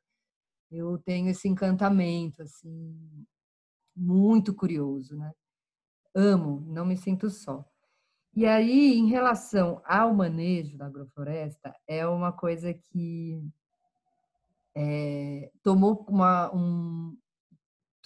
[0.72, 3.26] Eu tenho esse encantamento assim
[3.96, 5.32] muito curioso, né?
[6.16, 7.66] Amo, não me sinto só.
[8.36, 13.42] E aí, em relação ao manejo da agrofloresta, é uma coisa que
[14.76, 17.18] é, tomou uma, um,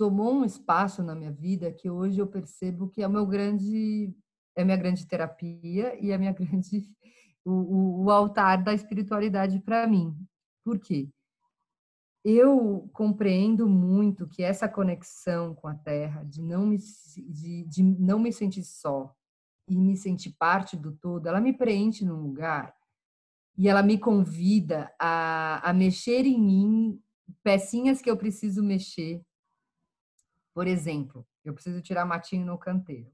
[0.02, 4.12] tomou um espaço na minha vida que hoje eu percebo que é o meu grande
[4.58, 6.90] é a minha grande terapia e a minha grande
[7.46, 10.18] o, o, altar da espiritualidade para mim.
[10.66, 11.08] Por quê?
[12.26, 18.18] Eu compreendo muito que essa conexão com a Terra, de não me, de, de não
[18.18, 19.16] me sentir só
[19.68, 22.74] e me sentir parte do todo, ela me preenche num lugar
[23.56, 27.00] e ela me convida a, a mexer em mim
[27.44, 29.24] pecinhas que eu preciso mexer
[30.54, 33.12] por exemplo, eu preciso tirar matinho no canteiro.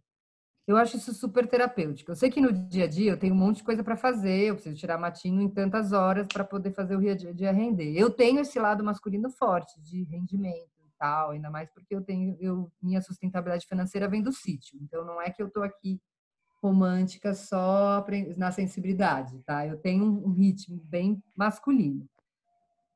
[0.68, 2.12] Eu acho isso super terapêutico.
[2.12, 4.48] Eu sei que no dia a dia eu tenho um monte de coisa para fazer,
[4.48, 7.94] eu preciso tirar matinho em tantas horas para poder fazer o dia a dia render.
[7.96, 12.36] Eu tenho esse lado masculino forte de rendimento e tal, ainda mais porque eu tenho
[12.42, 14.78] eu minha sustentabilidade financeira vem do sítio.
[14.82, 16.02] Então não é que eu tô aqui
[16.62, 19.66] romântica só na sensibilidade, tá?
[19.66, 22.10] Eu tenho um ritmo bem masculino.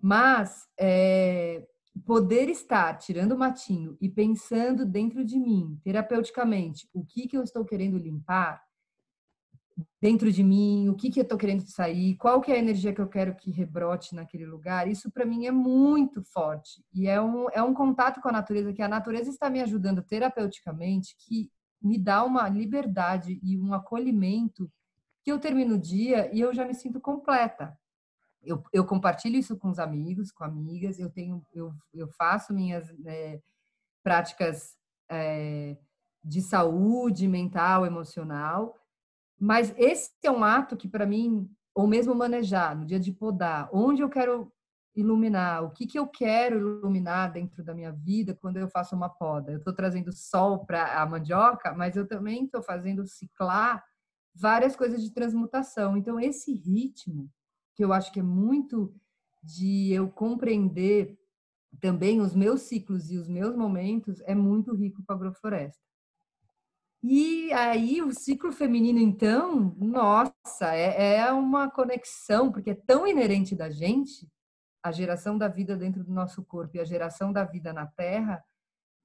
[0.02, 1.66] Mas é,
[2.06, 7.44] poder estar tirando o matinho e pensando dentro de mim, terapeuticamente, o que, que eu
[7.44, 8.62] estou querendo limpar
[10.02, 12.94] dentro de mim, o que, que eu estou querendo sair, qual que é a energia
[12.94, 16.84] que eu quero que rebrote naquele lugar, isso para mim é muito forte.
[16.94, 20.02] E é um, é um contato com a natureza, que a natureza está me ajudando
[20.02, 21.52] terapeuticamente, que
[21.82, 24.72] me dá uma liberdade e um acolhimento
[25.24, 27.78] que eu termino o dia e eu já me sinto completa
[28.44, 32.90] eu, eu compartilho isso com os amigos, com amigas, eu tenho, eu, eu faço minhas
[33.06, 33.40] é,
[34.04, 34.76] práticas
[35.10, 35.78] é,
[36.24, 38.76] de saúde mental, emocional,
[39.40, 43.70] mas esse é um ato que para mim, ou mesmo manejar no dia de podar,
[43.72, 44.52] onde eu quero
[44.96, 49.10] iluminar, o que, que eu quero iluminar dentro da minha vida quando eu faço uma
[49.10, 49.52] poda.
[49.52, 53.84] Eu estou trazendo sol para a mandioca, mas eu também estou fazendo ciclar
[54.36, 55.96] várias coisas de transmutação.
[55.96, 57.30] Então, esse ritmo
[57.82, 58.94] que eu acho que é muito
[59.42, 61.18] de eu compreender
[61.80, 65.82] também os meus ciclos e os meus momentos, é muito rico para a agrofloresta.
[67.02, 73.56] E aí o ciclo feminino, então, nossa, é, é uma conexão, porque é tão inerente
[73.56, 74.30] da gente,
[74.84, 78.44] a geração da vida dentro do nosso corpo e a geração da vida na Terra,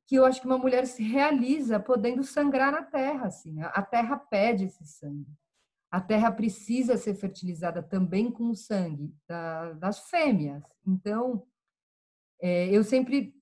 [0.07, 3.59] que eu acho que uma mulher se realiza podendo sangrar na Terra, assim.
[3.63, 5.35] A Terra pede esse sangue
[5.97, 10.63] a terra precisa ser fertilizada também com o sangue da, das fêmeas.
[10.87, 11.43] Então,
[12.39, 13.35] é, eu sempre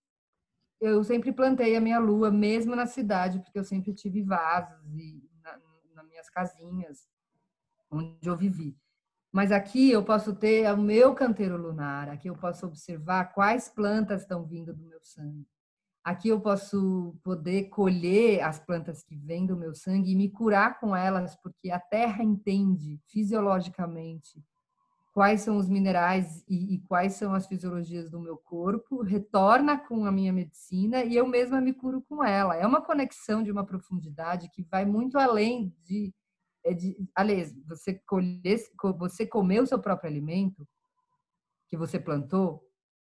[0.81, 5.29] eu sempre plantei a minha lua, mesmo na cidade, porque eu sempre tive vasos e
[5.43, 5.59] na,
[5.97, 7.09] nas minhas casinhas
[7.91, 8.79] onde eu vivi.
[9.33, 14.23] Mas aqui eu posso ter o meu canteiro lunar, aqui eu posso observar quais plantas
[14.23, 15.45] estão vindo do meu sangue.
[16.05, 20.79] Aqui eu posso poder colher as plantas que vêm do meu sangue e me curar
[20.79, 24.45] com elas, porque a terra entende fisiologicamente
[25.15, 30.05] quais são os minerais e, e, quais são as fisiologias do meu corpo, retorna com
[30.05, 32.57] a minha medicina e eu mesma me curo com ela.
[32.57, 36.13] É uma conexão de uma profundidade que vai muito além de,
[36.65, 38.59] é de aliás, você colher,
[38.99, 40.69] você comer o seu próprio alimento
[41.69, 42.63] que você plantou,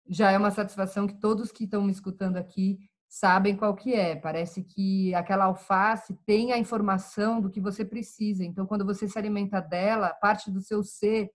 [0.08, 2.78] já é uma satisfação que todos que estão me escutando aqui
[3.08, 4.16] sabem qual que é.
[4.16, 8.44] Parece que aquela alface tem a informação do que você precisa.
[8.44, 11.30] Então, quando você se alimenta dela, parte do seu ser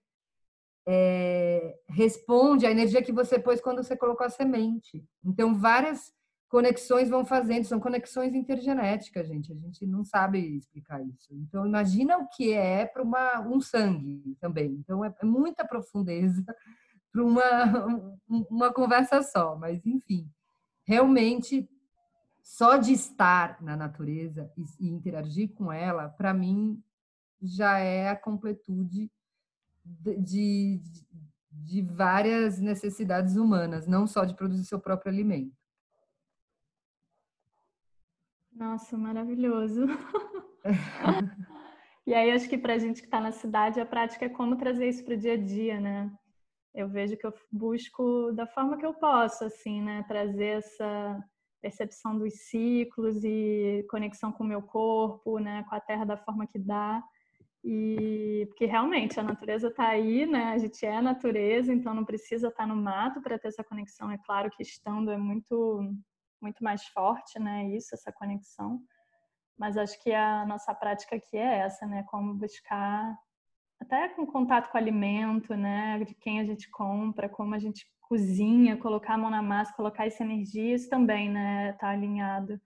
[0.87, 5.03] é, responde à energia que você pôs quando você colocou a semente.
[5.23, 6.11] Então, várias
[6.49, 9.51] conexões vão fazendo, são conexões intergenéticas, gente.
[9.51, 11.33] A gente não sabe explicar isso.
[11.33, 13.03] Então, imagina o que é para
[13.47, 14.71] um sangue também.
[14.73, 16.45] Então, é, é muita profundeza
[17.13, 18.17] para uma,
[18.49, 20.27] uma conversa só, mas enfim,
[20.83, 21.69] realmente
[22.41, 26.83] só de estar na natureza e, e interagir com ela, para mim,
[27.39, 29.11] já é a completude
[29.85, 30.81] de, de,
[31.51, 35.55] de várias necessidades humanas, não só de produzir seu próprio alimento.
[38.51, 39.85] Nossa, maravilhoso.
[42.05, 44.57] e aí, acho que para a gente que está na cidade, a prática é como
[44.57, 46.11] trazer isso para o dia a dia, né?
[46.73, 50.03] Eu vejo que eu busco da forma que eu posso, assim, né?
[50.07, 51.23] Trazer essa
[51.61, 55.63] percepção dos ciclos e conexão com o meu corpo, né?
[55.69, 57.03] Com a terra da forma que dá.
[57.63, 60.51] E porque realmente a natureza está aí, né?
[60.51, 63.63] A gente é a natureza, então não precisa estar tá no mato para ter essa
[63.63, 64.11] conexão.
[64.11, 65.89] É claro que estando é muito
[66.41, 67.69] muito mais forte, né?
[67.69, 68.81] Isso, essa conexão.
[69.57, 72.03] Mas acho que a nossa prática aqui é essa, né?
[72.09, 73.17] Como buscar
[73.83, 76.03] até com contato com alimento, né?
[76.05, 80.05] De quem a gente compra, como a gente cozinha, colocar a mão na massa, colocar
[80.05, 81.73] essa energia, isso também, né?
[81.73, 82.59] Tá alinhado.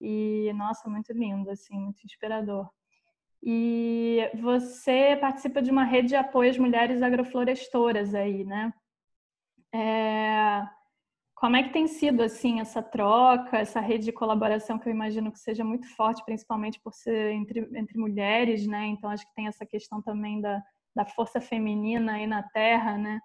[0.00, 2.68] E, nossa, muito lindo, assim, muito inspirador.
[3.42, 8.72] E você participa de uma rede de apoio às mulheres agroflorestoras aí, né?
[9.72, 10.62] É...
[11.36, 15.30] Como é que tem sido assim essa troca, essa rede de colaboração que eu imagino
[15.30, 18.86] que seja muito forte, principalmente por ser entre, entre mulheres, né?
[18.86, 20.62] Então acho que tem essa questão também da,
[20.94, 23.20] da força feminina aí na Terra, né?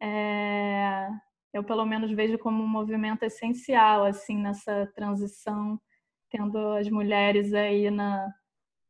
[0.00, 1.08] É,
[1.52, 5.80] eu pelo menos vejo como um movimento essencial assim nessa transição,
[6.30, 8.32] tendo as mulheres aí na,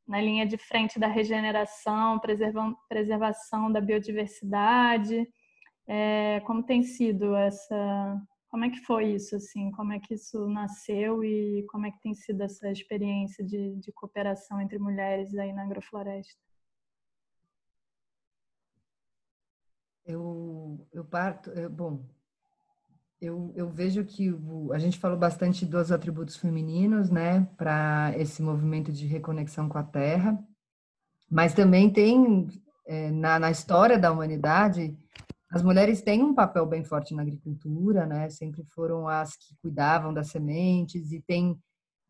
[0.07, 5.27] na linha de frente da regeneração, preserva, preservação da biodiversidade.
[5.87, 9.71] É, como tem sido essa como é que foi isso, assim?
[9.73, 13.93] Como é que isso nasceu e como é que tem sido essa experiência de, de
[13.93, 16.41] cooperação entre mulheres aí na agrofloresta?
[20.05, 22.03] Eu, eu parto, eu, bom,
[23.21, 28.41] eu, eu vejo que o, a gente falou bastante dos atributos femininos, né, para esse
[28.41, 30.43] movimento de reconexão com a Terra,
[31.31, 32.49] mas também tem
[32.87, 34.97] é, na, na história da humanidade
[35.51, 38.29] as mulheres têm um papel bem forte na agricultura, né?
[38.29, 41.59] Sempre foram as que cuidavam das sementes e têm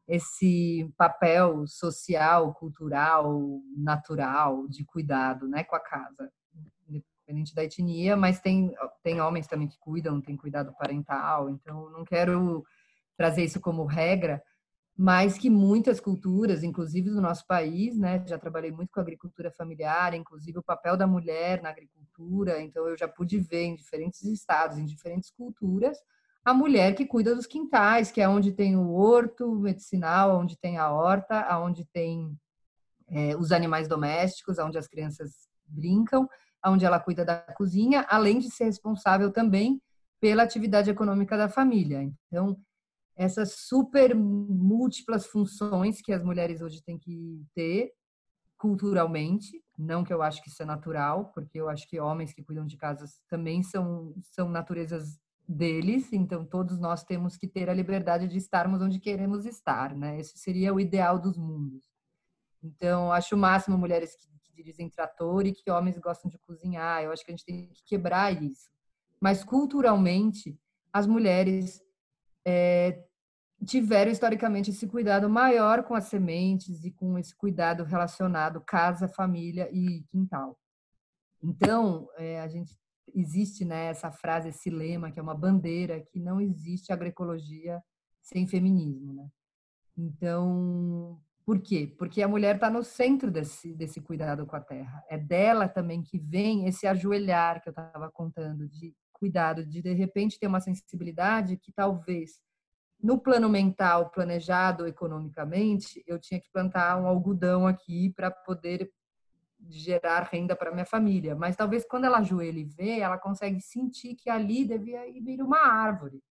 [0.08, 6.32] esse papel social, cultural, natural de cuidado, né, com a casa,
[6.88, 11.50] independente da etnia, mas tem tem homens também que cuidam, tem cuidado parental.
[11.50, 12.64] Então, não quero
[13.18, 14.42] trazer isso como regra,
[15.00, 20.12] mas que muitas culturas, inclusive do nosso país, né, já trabalhei muito com agricultura familiar,
[20.12, 24.76] inclusive o papel da mulher na agricultura, então eu já pude ver em diferentes estados,
[24.76, 25.96] em diferentes culturas,
[26.44, 30.78] a mulher que cuida dos quintais, que é onde tem o horto medicinal, onde tem
[30.78, 32.36] a horta, onde tem
[33.08, 36.28] é, os animais domésticos, onde as crianças brincam,
[36.66, 39.80] onde ela cuida da cozinha, além de ser responsável também
[40.20, 42.10] pela atividade econômica da família.
[42.26, 42.58] Então,
[43.18, 47.92] essas super múltiplas funções que as mulheres hoje têm que ter
[48.56, 52.44] culturalmente, não que eu acho que isso é natural, porque eu acho que homens que
[52.44, 57.74] cuidam de casas também são, são naturezas deles, então todos nós temos que ter a
[57.74, 60.18] liberdade de estarmos onde queremos estar, né?
[60.20, 61.84] Esse seria o ideal dos mundos.
[62.62, 67.02] Então, acho o máximo mulheres que, que dirigem trator e que homens gostam de cozinhar,
[67.02, 68.68] eu acho que a gente tem que quebrar isso.
[69.20, 70.58] Mas culturalmente,
[70.92, 71.80] as mulheres
[72.44, 73.04] é,
[73.64, 79.68] tiveram historicamente esse cuidado maior com as sementes e com esse cuidado relacionado casa, família
[79.72, 80.58] e quintal.
[81.42, 82.76] Então, é, a gente
[83.14, 87.82] existe né, essa frase, esse lema, que é uma bandeira, que não existe agroecologia
[88.22, 89.14] sem feminismo.
[89.14, 89.28] Né?
[89.96, 91.94] Então, por quê?
[91.98, 95.02] Porque a mulher está no centro desse, desse cuidado com a terra.
[95.08, 99.92] É dela também que vem esse ajoelhar que eu estava contando, de cuidado, de de
[99.94, 102.38] repente ter uma sensibilidade que talvez
[103.00, 108.90] no plano mental, planejado economicamente, eu tinha que plantar um algodão aqui para poder
[109.68, 111.34] gerar renda para minha família.
[111.34, 115.58] Mas talvez quando ela ajoelha e vê, ela consegue sentir que ali devia vir uma
[115.58, 116.22] árvore.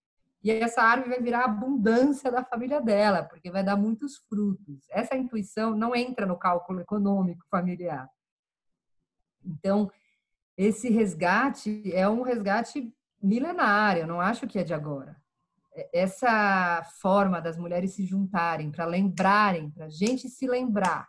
[0.43, 4.85] E essa árvore vai virar a abundância da família dela, porque vai dar muitos frutos.
[4.89, 8.09] Essa intuição não entra no cálculo econômico familiar.
[9.43, 9.89] Então,
[10.55, 15.15] esse resgate é um resgate milenário, não acho que é de agora.
[15.77, 21.07] É, essa forma das mulheres se juntarem para lembrarem, para a gente se lembrar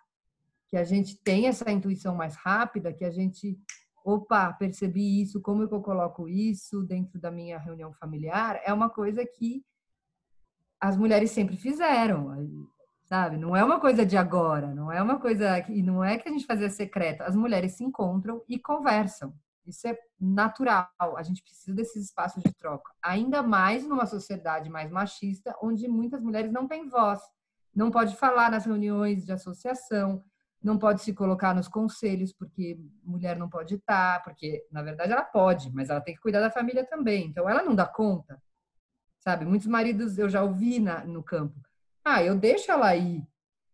[0.69, 3.59] que a gente tem essa intuição mais rápida, que a gente,
[4.05, 8.91] opa, percebi isso, como é eu coloco isso dentro da minha reunião familiar, é uma
[8.91, 9.65] coisa que
[10.79, 12.31] as mulheres sempre fizeram,
[13.05, 13.39] sabe?
[13.39, 16.33] Não é uma coisa de agora, não é uma coisa que não é que a
[16.33, 17.23] gente fazia secreto.
[17.23, 19.33] As mulheres se encontram e conversam.
[19.69, 20.89] Isso é natural.
[20.99, 22.91] A gente precisa desses espaços de troca.
[23.03, 27.21] Ainda mais numa sociedade mais machista, onde muitas mulheres não têm voz.
[27.75, 30.25] Não pode falar nas reuniões de associação,
[30.63, 35.23] não pode se colocar nos conselhos, porque mulher não pode estar, porque, na verdade, ela
[35.23, 37.27] pode, mas ela tem que cuidar da família também.
[37.27, 38.43] Então, ela não dá conta.
[39.21, 39.45] Sabe?
[39.45, 41.61] Muitos maridos eu já ouvi na, no campo.
[42.05, 43.23] Ah, eu deixo ela ir,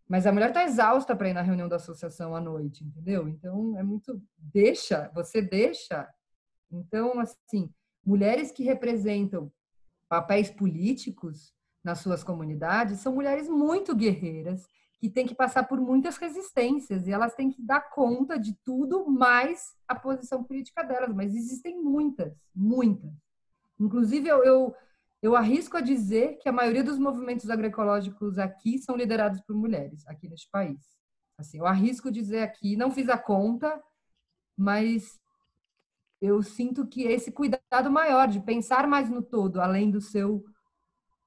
[0.08, 3.28] mas a mulher está exausta para ir na reunião da associação à noite, entendeu?
[3.28, 6.08] Então é muito deixa, você deixa.
[6.70, 7.72] Então assim,
[8.04, 9.50] mulheres que representam
[10.08, 14.66] papéis políticos nas suas comunidades são mulheres muito guerreiras
[14.98, 19.06] que têm que passar por muitas resistências e elas têm que dar conta de tudo
[19.06, 23.12] mais a posição política delas, mas existem muitas, muitas.
[23.78, 24.74] Inclusive eu, eu
[25.24, 30.06] eu arrisco a dizer que a maioria dos movimentos agroecológicos aqui são liderados por mulheres,
[30.06, 30.78] aqui neste país.
[31.38, 33.82] Assim, eu arrisco dizer aqui, não fiz a conta,
[34.54, 35.18] mas
[36.20, 40.44] eu sinto que esse cuidado maior de pensar mais no todo, além do seu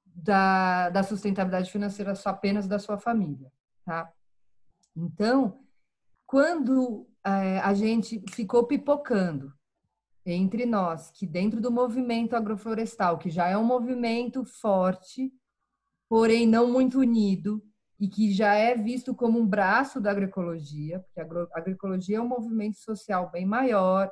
[0.06, 3.52] da, da sustentabilidade financeira só apenas da sua família,
[3.84, 4.12] tá?
[4.94, 5.60] Então,
[6.24, 9.52] quando é, a gente ficou pipocando
[10.30, 15.32] entre nós, que dentro do movimento agroflorestal, que já é um movimento forte,
[16.08, 17.62] porém não muito unido,
[18.00, 22.28] e que já é visto como um braço da agroecologia, porque a agroecologia é um
[22.28, 24.10] movimento social bem maior,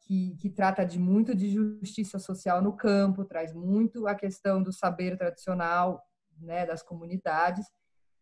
[0.00, 4.72] que, que trata de muito de justiça social no campo, traz muito a questão do
[4.72, 6.02] saber tradicional
[6.40, 7.66] né, das comunidades.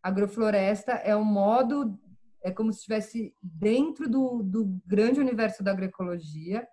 [0.03, 1.99] Agrofloresta é um modo,
[2.43, 6.67] é como se estivesse dentro do, do grande universo da agroecologia,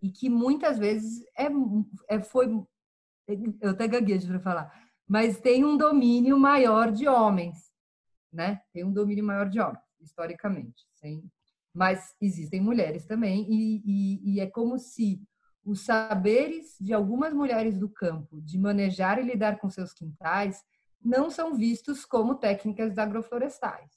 [0.00, 1.48] e que muitas vezes é,
[2.08, 2.46] é foi
[3.60, 7.70] eu até gaguejo para falar, mas tem um domínio maior de homens,
[8.32, 8.62] né?
[8.72, 10.86] Tem um domínio maior de homens, historicamente.
[10.94, 11.28] Sim.
[11.74, 15.20] Mas existem mulheres também, e, e, e é como se
[15.64, 20.64] os saberes de algumas mulheres do campo de manejar e lidar com seus quintais
[21.00, 23.90] não são vistos como técnicas agroflorestais.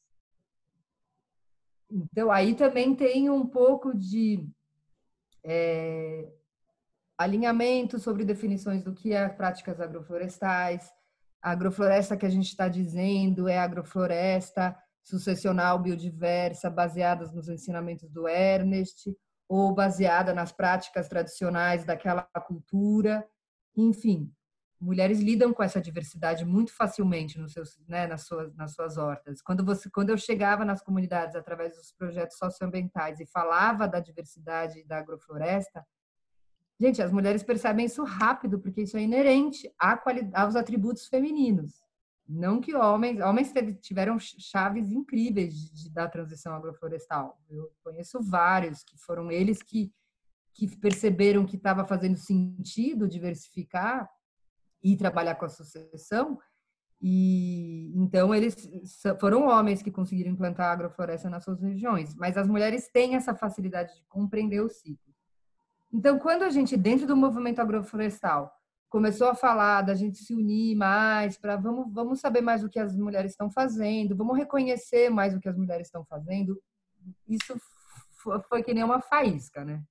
[1.90, 4.46] Então, aí também tem um pouco de
[5.44, 6.32] é,
[7.18, 10.92] alinhamento sobre definições do que é práticas agroflorestais.
[11.42, 18.28] A agrofloresta que a gente está dizendo é agrofloresta sucessional biodiversa, baseadas nos ensinamentos do
[18.28, 19.16] Ernest,
[19.50, 23.28] ou baseada nas práticas tradicionais daquela cultura.
[23.76, 24.32] Enfim,
[24.82, 29.42] mulheres lidam com essa diversidade muito facilmente nos seus, né, nas, suas, nas suas hortas.
[29.42, 34.84] Quando, você, quando eu chegava nas comunidades através dos projetos socioambientais e falava da diversidade
[34.86, 35.86] da agrofloresta,
[36.80, 39.72] gente, as mulheres percebem isso rápido, porque isso é inerente
[40.34, 41.84] aos atributos femininos.
[42.28, 47.38] Não que homens, homens tiveram chaves incríveis de, de, da transição agroflorestal.
[47.50, 49.92] Eu conheço vários que foram eles que,
[50.54, 54.10] que perceberam que estava fazendo sentido diversificar
[54.84, 56.40] e trabalhar com a sucessão.
[57.02, 58.56] E então eles
[59.20, 63.34] foram homens que conseguiram implantar a agrofloresta nas suas regiões, mas as mulheres têm essa
[63.34, 65.12] facilidade de compreender o ciclo.
[65.92, 68.52] Então, quando a gente dentro do movimento agroflorestal
[68.88, 72.80] começou a falar da gente se unir mais para vamos vamos saber mais o que
[72.80, 76.62] as mulheres estão fazendo, vamos reconhecer mais o que as mulheres estão fazendo,
[77.28, 77.60] isso
[78.48, 79.84] foi que nem uma faísca, né?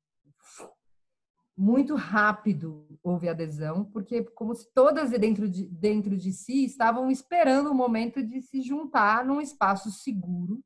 [1.61, 7.71] Muito rápido houve adesão, porque como se todas dentro de, dentro de si estavam esperando
[7.71, 10.65] o momento de se juntar num espaço seguro,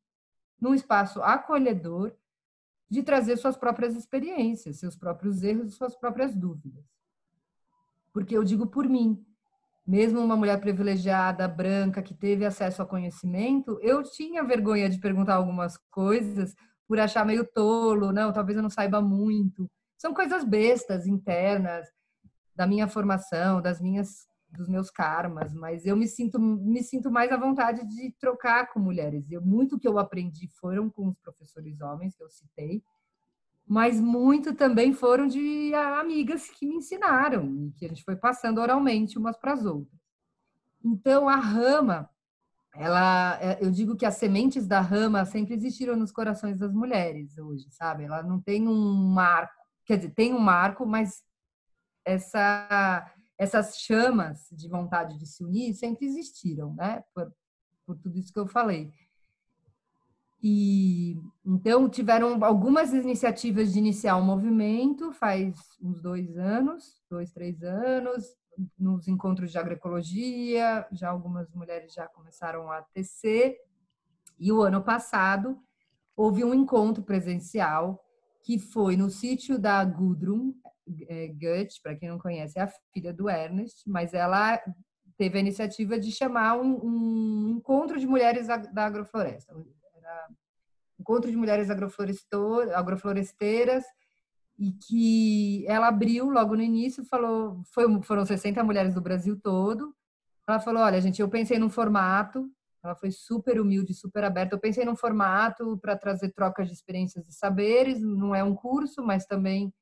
[0.61, 2.14] num espaço acolhedor,
[2.88, 6.84] de trazer suas próprias experiências, seus próprios erros suas próprias dúvidas.
[8.12, 9.20] Porque eu digo por mim,
[9.84, 15.34] mesmo uma mulher privilegiada, branca, que teve acesso ao conhecimento, eu tinha vergonha de perguntar
[15.34, 16.55] algumas coisas
[16.86, 19.68] por achar meio tolo, não, talvez eu não saiba muito
[20.05, 21.88] são coisas bestas, internas,
[22.55, 27.32] da minha formação, das minhas dos meus karmas, mas eu me sinto, me sinto mais
[27.32, 29.28] à vontade de trocar com mulheres.
[29.32, 32.84] Eu, muito que eu aprendi foram com os professores homens que eu citei,
[33.66, 38.61] mas muito também foram de amigas que me ensinaram e que a gente foi passando
[38.61, 39.98] oralmente umas para as outras.
[40.84, 42.11] Então a rama,
[42.74, 47.38] ela, é, eu digo que as sementes da rama sempre existiram nos corações das mulheres
[47.38, 48.05] hoje, sabe?
[48.05, 51.22] Ela não tem um marco, quer dizer, tem um marco, mas
[52.05, 57.03] essa essas chamas de vontade de se unir sempre existiram, né?
[57.12, 57.32] Por,
[57.85, 58.93] por tudo isso que eu falei.
[60.41, 67.32] E então tiveram algumas iniciativas de iniciar o um movimento faz uns dois anos, dois,
[67.32, 68.37] três anos,
[68.78, 73.57] nos encontros de agroecologia, já algumas mulheres já começaram a tecer.
[74.39, 75.59] E o ano passado
[76.14, 78.03] houve um encontro presencial
[78.45, 80.53] que foi no sítio da Gudrun,
[81.09, 81.34] é,
[81.82, 84.61] para quem não conhece, é a filha do Ernest, mas ela
[85.16, 89.55] teve a iniciativa de chamar um, um encontro de mulheres da agrofloresta.
[89.97, 90.28] Era
[91.01, 93.84] encontro de mulheres agrofloresteiras
[94.59, 99.95] e que ela abriu logo no início, falou, foi, foram 60 mulheres do Brasil todo.
[100.47, 102.51] Ela falou, olha, gente, eu pensei num formato,
[102.85, 104.55] ela foi super humilde, super aberta.
[104.55, 109.03] Eu pensei num formato para trazer trocas de experiências e saberes, não é um curso,
[109.03, 109.72] mas também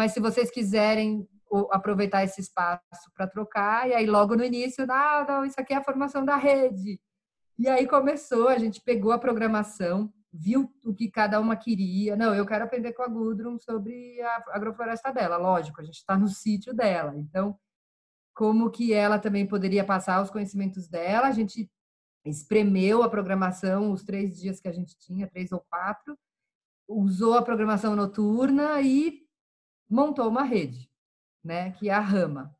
[0.00, 1.28] mas se vocês quiserem
[1.70, 5.76] aproveitar esse espaço para trocar, e aí logo no início, ah, não, isso aqui é
[5.76, 6.98] a formação da rede.
[7.58, 12.16] E aí começou, a gente pegou a programação, viu o que cada uma queria.
[12.16, 16.16] Não, eu quero aprender com a Gudrun sobre a agrofloresta dela, lógico, a gente está
[16.16, 17.12] no sítio dela.
[17.14, 17.54] Então,
[18.32, 21.70] como que ela também poderia passar os conhecimentos dela, a gente
[22.24, 26.18] espremeu a programação, os três dias que a gente tinha, três ou quatro,
[26.88, 29.26] usou a programação noturna e
[29.88, 30.90] montou uma rede,
[31.42, 32.54] né, que é a Rama.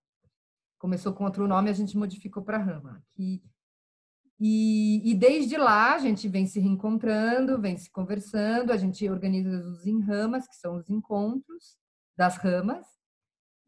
[0.78, 3.04] Começou com outro nome, a gente modificou para Rama.
[3.12, 3.42] Que,
[4.38, 9.50] e, e, desde lá a gente vem se reencontrando, vem se conversando, a gente organiza
[9.68, 11.76] os enramas, que são os encontros
[12.16, 12.86] das ramas,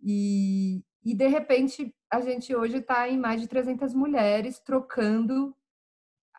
[0.03, 5.55] e, e de repente a gente hoje está em mais de 300 mulheres trocando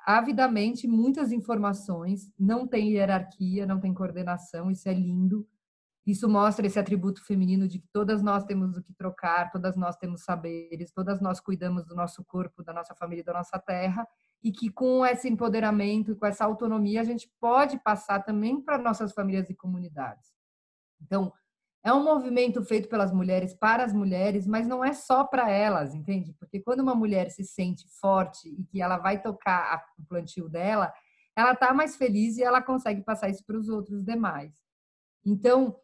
[0.06, 5.47] avidamente muitas informações, não tem hierarquia, não tem coordenação, isso é lindo.
[6.06, 9.95] Isso mostra esse atributo feminino de que todas nós temos o que trocar, todas nós
[9.95, 14.06] temos saberes, todas nós cuidamos do nosso corpo, da nossa família, da nossa terra,
[14.43, 19.14] e que com esse empoderamento, com essa autonomia, a gente pode passar também para nossas
[19.14, 20.34] famílias e comunidades.
[21.01, 21.32] Então,
[21.84, 25.94] é um movimento feito pelas mulheres para as mulheres, mas não é só para elas,
[25.94, 26.34] entende?
[26.40, 30.94] Porque quando uma mulher se sente forte e que ela vai tocar o plantio dela,
[31.36, 34.54] ela está mais feliz e ela consegue passar isso para os outros demais.
[35.26, 35.76] Então,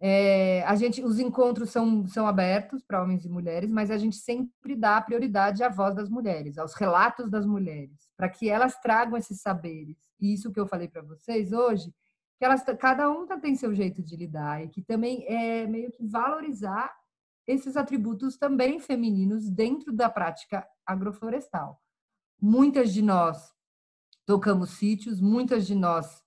[0.00, 4.16] é, a gente, os encontros são, são abertos para homens e mulheres, mas a gente
[4.16, 9.18] sempre dá prioridade à voz das mulheres, aos relatos das mulheres, para que elas tragam
[9.18, 9.96] esses saberes.
[10.18, 11.92] E isso que eu falei para vocês hoje,
[12.42, 15.92] que elas, cada um tá, tem seu jeito de lidar e que também é meio
[15.92, 16.92] que valorizar
[17.46, 21.80] esses atributos também femininos dentro da prática agroflorestal.
[22.40, 23.54] Muitas de nós
[24.26, 26.20] tocamos sítios, muitas de nós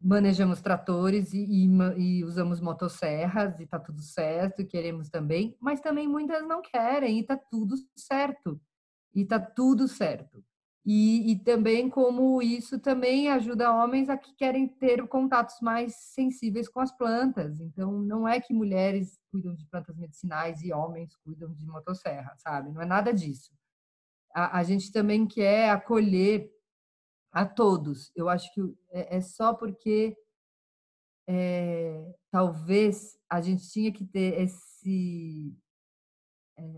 [0.00, 6.08] manejamos tratores e, e, e, usamos motosserras e tá tudo certo, queremos também, mas também
[6.08, 8.58] muitas não querem e tá tudo certo.
[9.14, 10.42] E tá tudo certo.
[10.84, 16.68] E, e também como isso também ajuda homens a que querem ter contatos mais sensíveis
[16.68, 17.60] com as plantas.
[17.60, 22.72] Então, não é que mulheres cuidam de plantas medicinais e homens cuidam de motosserra, sabe?
[22.72, 23.52] Não é nada disso.
[24.34, 26.50] A, a gente também quer acolher
[27.30, 28.10] a todos.
[28.16, 28.60] Eu acho que
[28.90, 30.16] é, é só porque
[31.28, 35.56] é, talvez a gente tinha que ter esse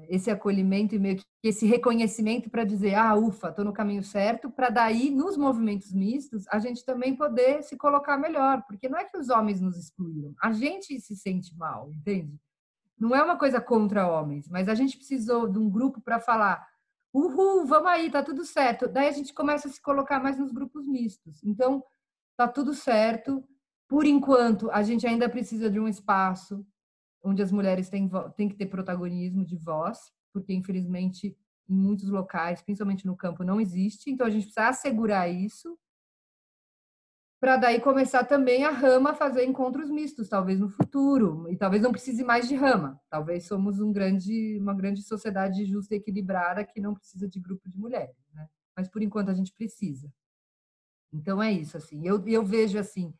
[0.09, 4.51] esse acolhimento e meio que esse reconhecimento para dizer ah ufa estou no caminho certo
[4.51, 9.05] para daí nos movimentos mistos a gente também poder se colocar melhor porque não é
[9.05, 12.39] que os homens nos excluíram a gente se sente mal entende
[12.99, 16.65] não é uma coisa contra homens mas a gente precisou de um grupo para falar
[17.15, 18.89] uhul, vamos aí, tá tudo certo.
[18.89, 21.43] Daí a gente começa a se colocar mais nos grupos mistos.
[21.45, 21.83] Então,
[22.37, 23.43] tá tudo certo.
[23.89, 26.67] Por enquanto, a gente ainda precisa de um espaço
[27.25, 31.37] onde as mulheres têm, têm que ter protagonismo de voz, porque infelizmente
[31.69, 34.11] em muitos locais, principalmente no campo, não existe.
[34.11, 35.79] Então a gente precisa assegurar isso
[37.41, 41.83] para daí começar também a rama a fazer encontros mistos, talvez no futuro, e talvez
[41.83, 42.99] não precise mais de rama.
[43.11, 47.69] Talvez somos um grande, uma grande sociedade justa e equilibrada que não precisa de grupo
[47.69, 48.49] de mulheres, né?
[48.75, 50.11] Mas por enquanto a gente precisa.
[51.13, 52.07] Então é isso assim.
[52.07, 53.13] Eu, eu vejo assim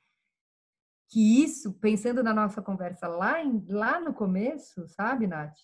[1.09, 5.57] que isso, pensando na nossa conversa lá em, lá no começo, sabe, Nath?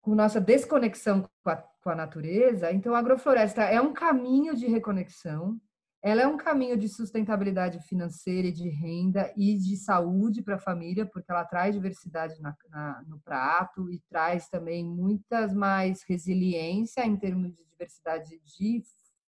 [0.00, 2.72] com nossa desconexão com a, com a natureza.
[2.72, 5.60] Então, a agrofloresta é um caminho de reconexão,
[6.02, 10.60] ela é um caminho de sustentabilidade financeira e de renda e de saúde para a
[10.60, 17.04] família, porque ela traz diversidade na, na, no prato e traz também muitas mais resiliência
[17.04, 18.82] em termos de diversidade de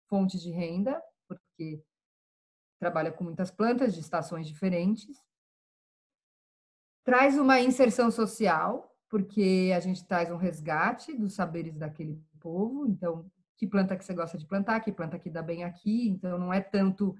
[0.10, 1.82] fontes de renda, porque
[2.80, 5.22] trabalha com muitas plantas de estações diferentes.
[7.04, 12.86] Traz uma inserção social, porque a gente traz um resgate dos saberes daquele povo.
[12.88, 16.10] Então, que planta que você gosta de plantar, que planta que dá bem aqui.
[16.10, 17.16] Então, não é tanto.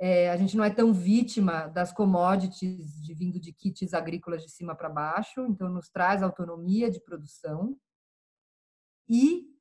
[0.00, 4.50] É, a gente não é tão vítima das commodities de vindo de kits agrícolas de
[4.50, 5.44] cima para baixo.
[5.46, 7.78] Então, nos traz autonomia de produção.
[9.08, 9.57] E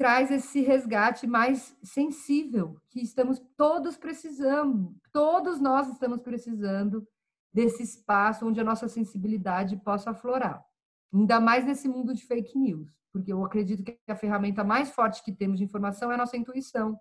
[0.00, 7.06] traz esse resgate mais sensível que estamos todos precisando, todos nós estamos precisando
[7.52, 10.64] desse espaço onde a nossa sensibilidade possa aflorar.
[11.12, 15.22] Ainda mais nesse mundo de fake news, porque eu acredito que a ferramenta mais forte
[15.22, 16.98] que temos de informação é a nossa intuição,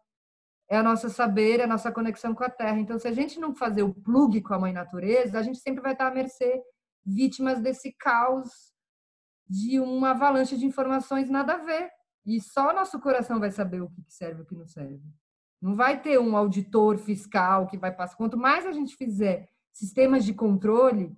[0.69, 2.81] é a nossa saber, é a nossa conexão com a terra.
[2.81, 5.81] Então, se a gente não fazer o plug com a mãe natureza, a gente sempre
[5.81, 6.61] vai estar à mercê
[7.05, 8.73] vítimas desse caos
[9.47, 11.97] de uma avalanche de informações nada a ver.
[12.25, 15.01] E só nosso coração vai saber o que serve e o que não serve.
[15.61, 18.15] Não vai ter um auditor fiscal que vai passar.
[18.15, 21.17] Quanto mais a gente fizer sistemas de controle,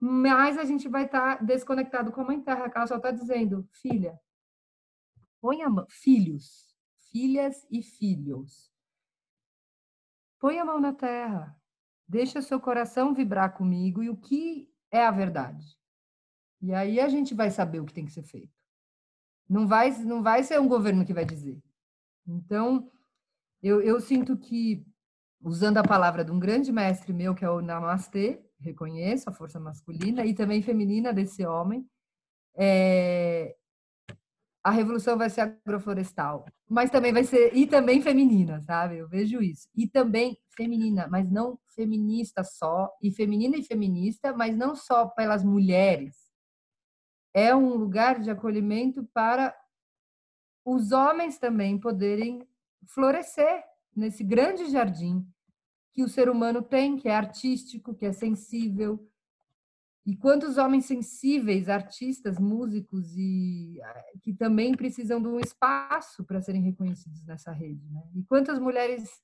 [0.00, 2.70] mais a gente vai estar tá desconectado com a terra.
[2.74, 4.18] Ela só está dizendo, filha,
[5.40, 6.74] põe a mão, filhos,
[7.10, 8.72] filhas e filhos.
[10.38, 11.56] Põe a mão na terra.
[12.06, 15.78] Deixa seu coração vibrar comigo e o que é a verdade.
[16.60, 18.61] E aí a gente vai saber o que tem que ser feito.
[19.52, 21.62] Não vai, não vai ser um governo que vai dizer.
[22.26, 22.90] Então,
[23.62, 24.82] eu, eu sinto que
[25.42, 29.60] usando a palavra de um grande mestre meu, que é o Namastê, reconheço a força
[29.60, 31.86] masculina e também feminina desse homem,
[32.56, 33.54] é,
[34.64, 38.96] a revolução vai ser agroflorestal, mas também vai ser e também feminina, sabe?
[38.96, 39.68] Eu vejo isso.
[39.76, 45.44] E também feminina, mas não feminista só, e feminina e feminista, mas não só pelas
[45.44, 46.21] mulheres.
[47.34, 49.56] É um lugar de acolhimento para
[50.64, 52.46] os homens também poderem
[52.86, 53.64] florescer
[53.94, 55.26] nesse grande jardim
[55.92, 59.06] que o ser humano tem, que é artístico, que é sensível.
[60.04, 66.40] E quantos homens sensíveis, artistas, músicos e eh, que também precisam de um espaço para
[66.40, 68.02] serem reconhecidos nessa rede, né?
[68.14, 69.22] E quantas mulheres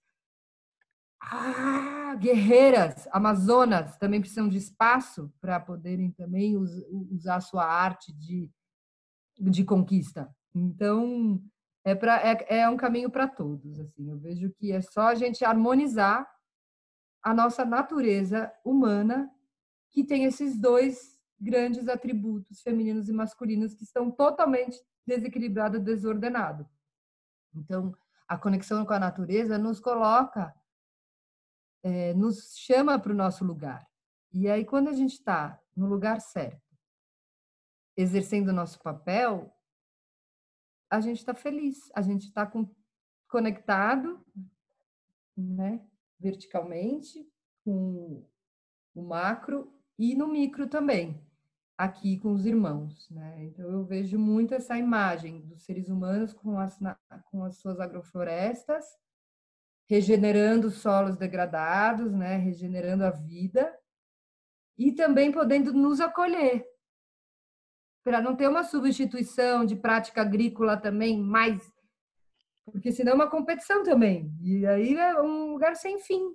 [1.20, 8.50] ah, guerreiras, amazonas, também precisam de espaço para poderem também usar a sua arte de,
[9.38, 10.34] de conquista.
[10.54, 11.42] Então,
[11.84, 13.78] é, pra, é, é um caminho para todos.
[13.80, 16.28] Assim, eu vejo que é só a gente harmonizar
[17.22, 19.30] a nossa natureza humana,
[19.90, 26.66] que tem esses dois grandes atributos, femininos e masculinos, que estão totalmente desequilibrados, desordenados.
[27.54, 27.94] Então,
[28.26, 30.54] a conexão com a natureza nos coloca,
[31.82, 33.86] é, nos chama para o nosso lugar.
[34.32, 36.76] E aí, quando a gente está no lugar certo,
[37.96, 39.52] exercendo o nosso papel,
[40.90, 42.50] a gente está feliz, a gente está
[43.28, 44.24] conectado,
[45.36, 45.84] né,
[46.18, 47.30] verticalmente
[47.64, 48.24] com
[48.94, 51.20] o macro e no micro também,
[51.76, 53.44] aqui com os irmãos, né?
[53.44, 56.78] Então eu vejo muito essa imagem dos seres humanos com as
[57.30, 58.84] com as suas agroflorestas,
[59.89, 63.74] regenerando solos degradados, né, regenerando a vida
[64.76, 66.64] e também podendo nos acolher,
[68.05, 71.72] para não ter uma substituição de prática agrícola também mais.
[72.66, 74.30] Porque senão é uma competição também.
[74.43, 76.34] E aí é um lugar sem fim.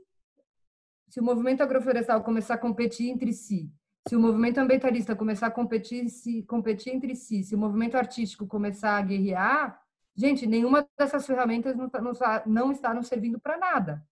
[1.10, 3.72] Se o movimento agroflorestal começar a competir entre si,
[4.08, 8.47] se o movimento ambientalista começar a competir, se, competir entre si, se o movimento artístico
[8.47, 9.82] começar a guerrear,
[10.16, 12.14] gente, nenhuma dessas ferramentas não, não,
[12.45, 14.07] não está nos servindo para nada.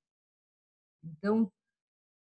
[1.04, 1.52] Então,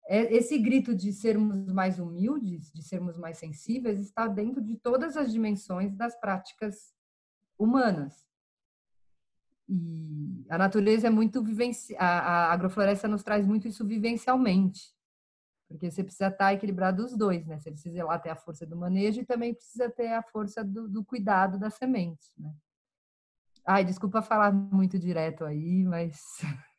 [0.07, 5.17] é, esse grito de sermos mais humildes, de sermos mais sensíveis, está dentro de todas
[5.17, 6.95] as dimensões das práticas
[7.59, 8.27] humanas.
[9.67, 14.95] E a natureza é muito vivencial, a, agrofloresta nos traz muito isso vivencialmente,
[15.67, 17.59] porque você precisa estar equilibrado os dois, né?
[17.59, 20.87] Você precisa lá ter a força do manejo e também precisa ter a força do,
[20.87, 22.55] do cuidado das sementes, né?
[23.67, 26.41] Ai, desculpa falar muito direto aí, mas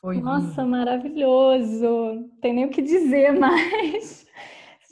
[0.00, 0.70] Foi Nossa, lindo.
[0.70, 2.30] maravilhoso!
[2.40, 4.26] Tem nem o que dizer mais.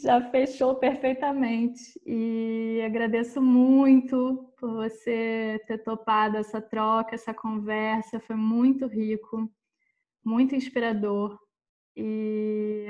[0.02, 2.00] Já fechou perfeitamente.
[2.04, 8.18] E agradeço muito por você ter topado essa troca, essa conversa.
[8.20, 9.48] Foi muito rico,
[10.24, 11.38] muito inspirador.
[11.96, 12.86] E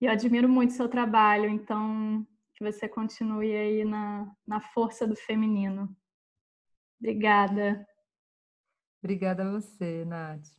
[0.00, 2.24] eu admiro muito o seu trabalho, então
[2.54, 5.88] que você continue aí na, na força do feminino.
[7.00, 7.84] Obrigada.
[9.02, 10.52] Obrigada a você, Nath.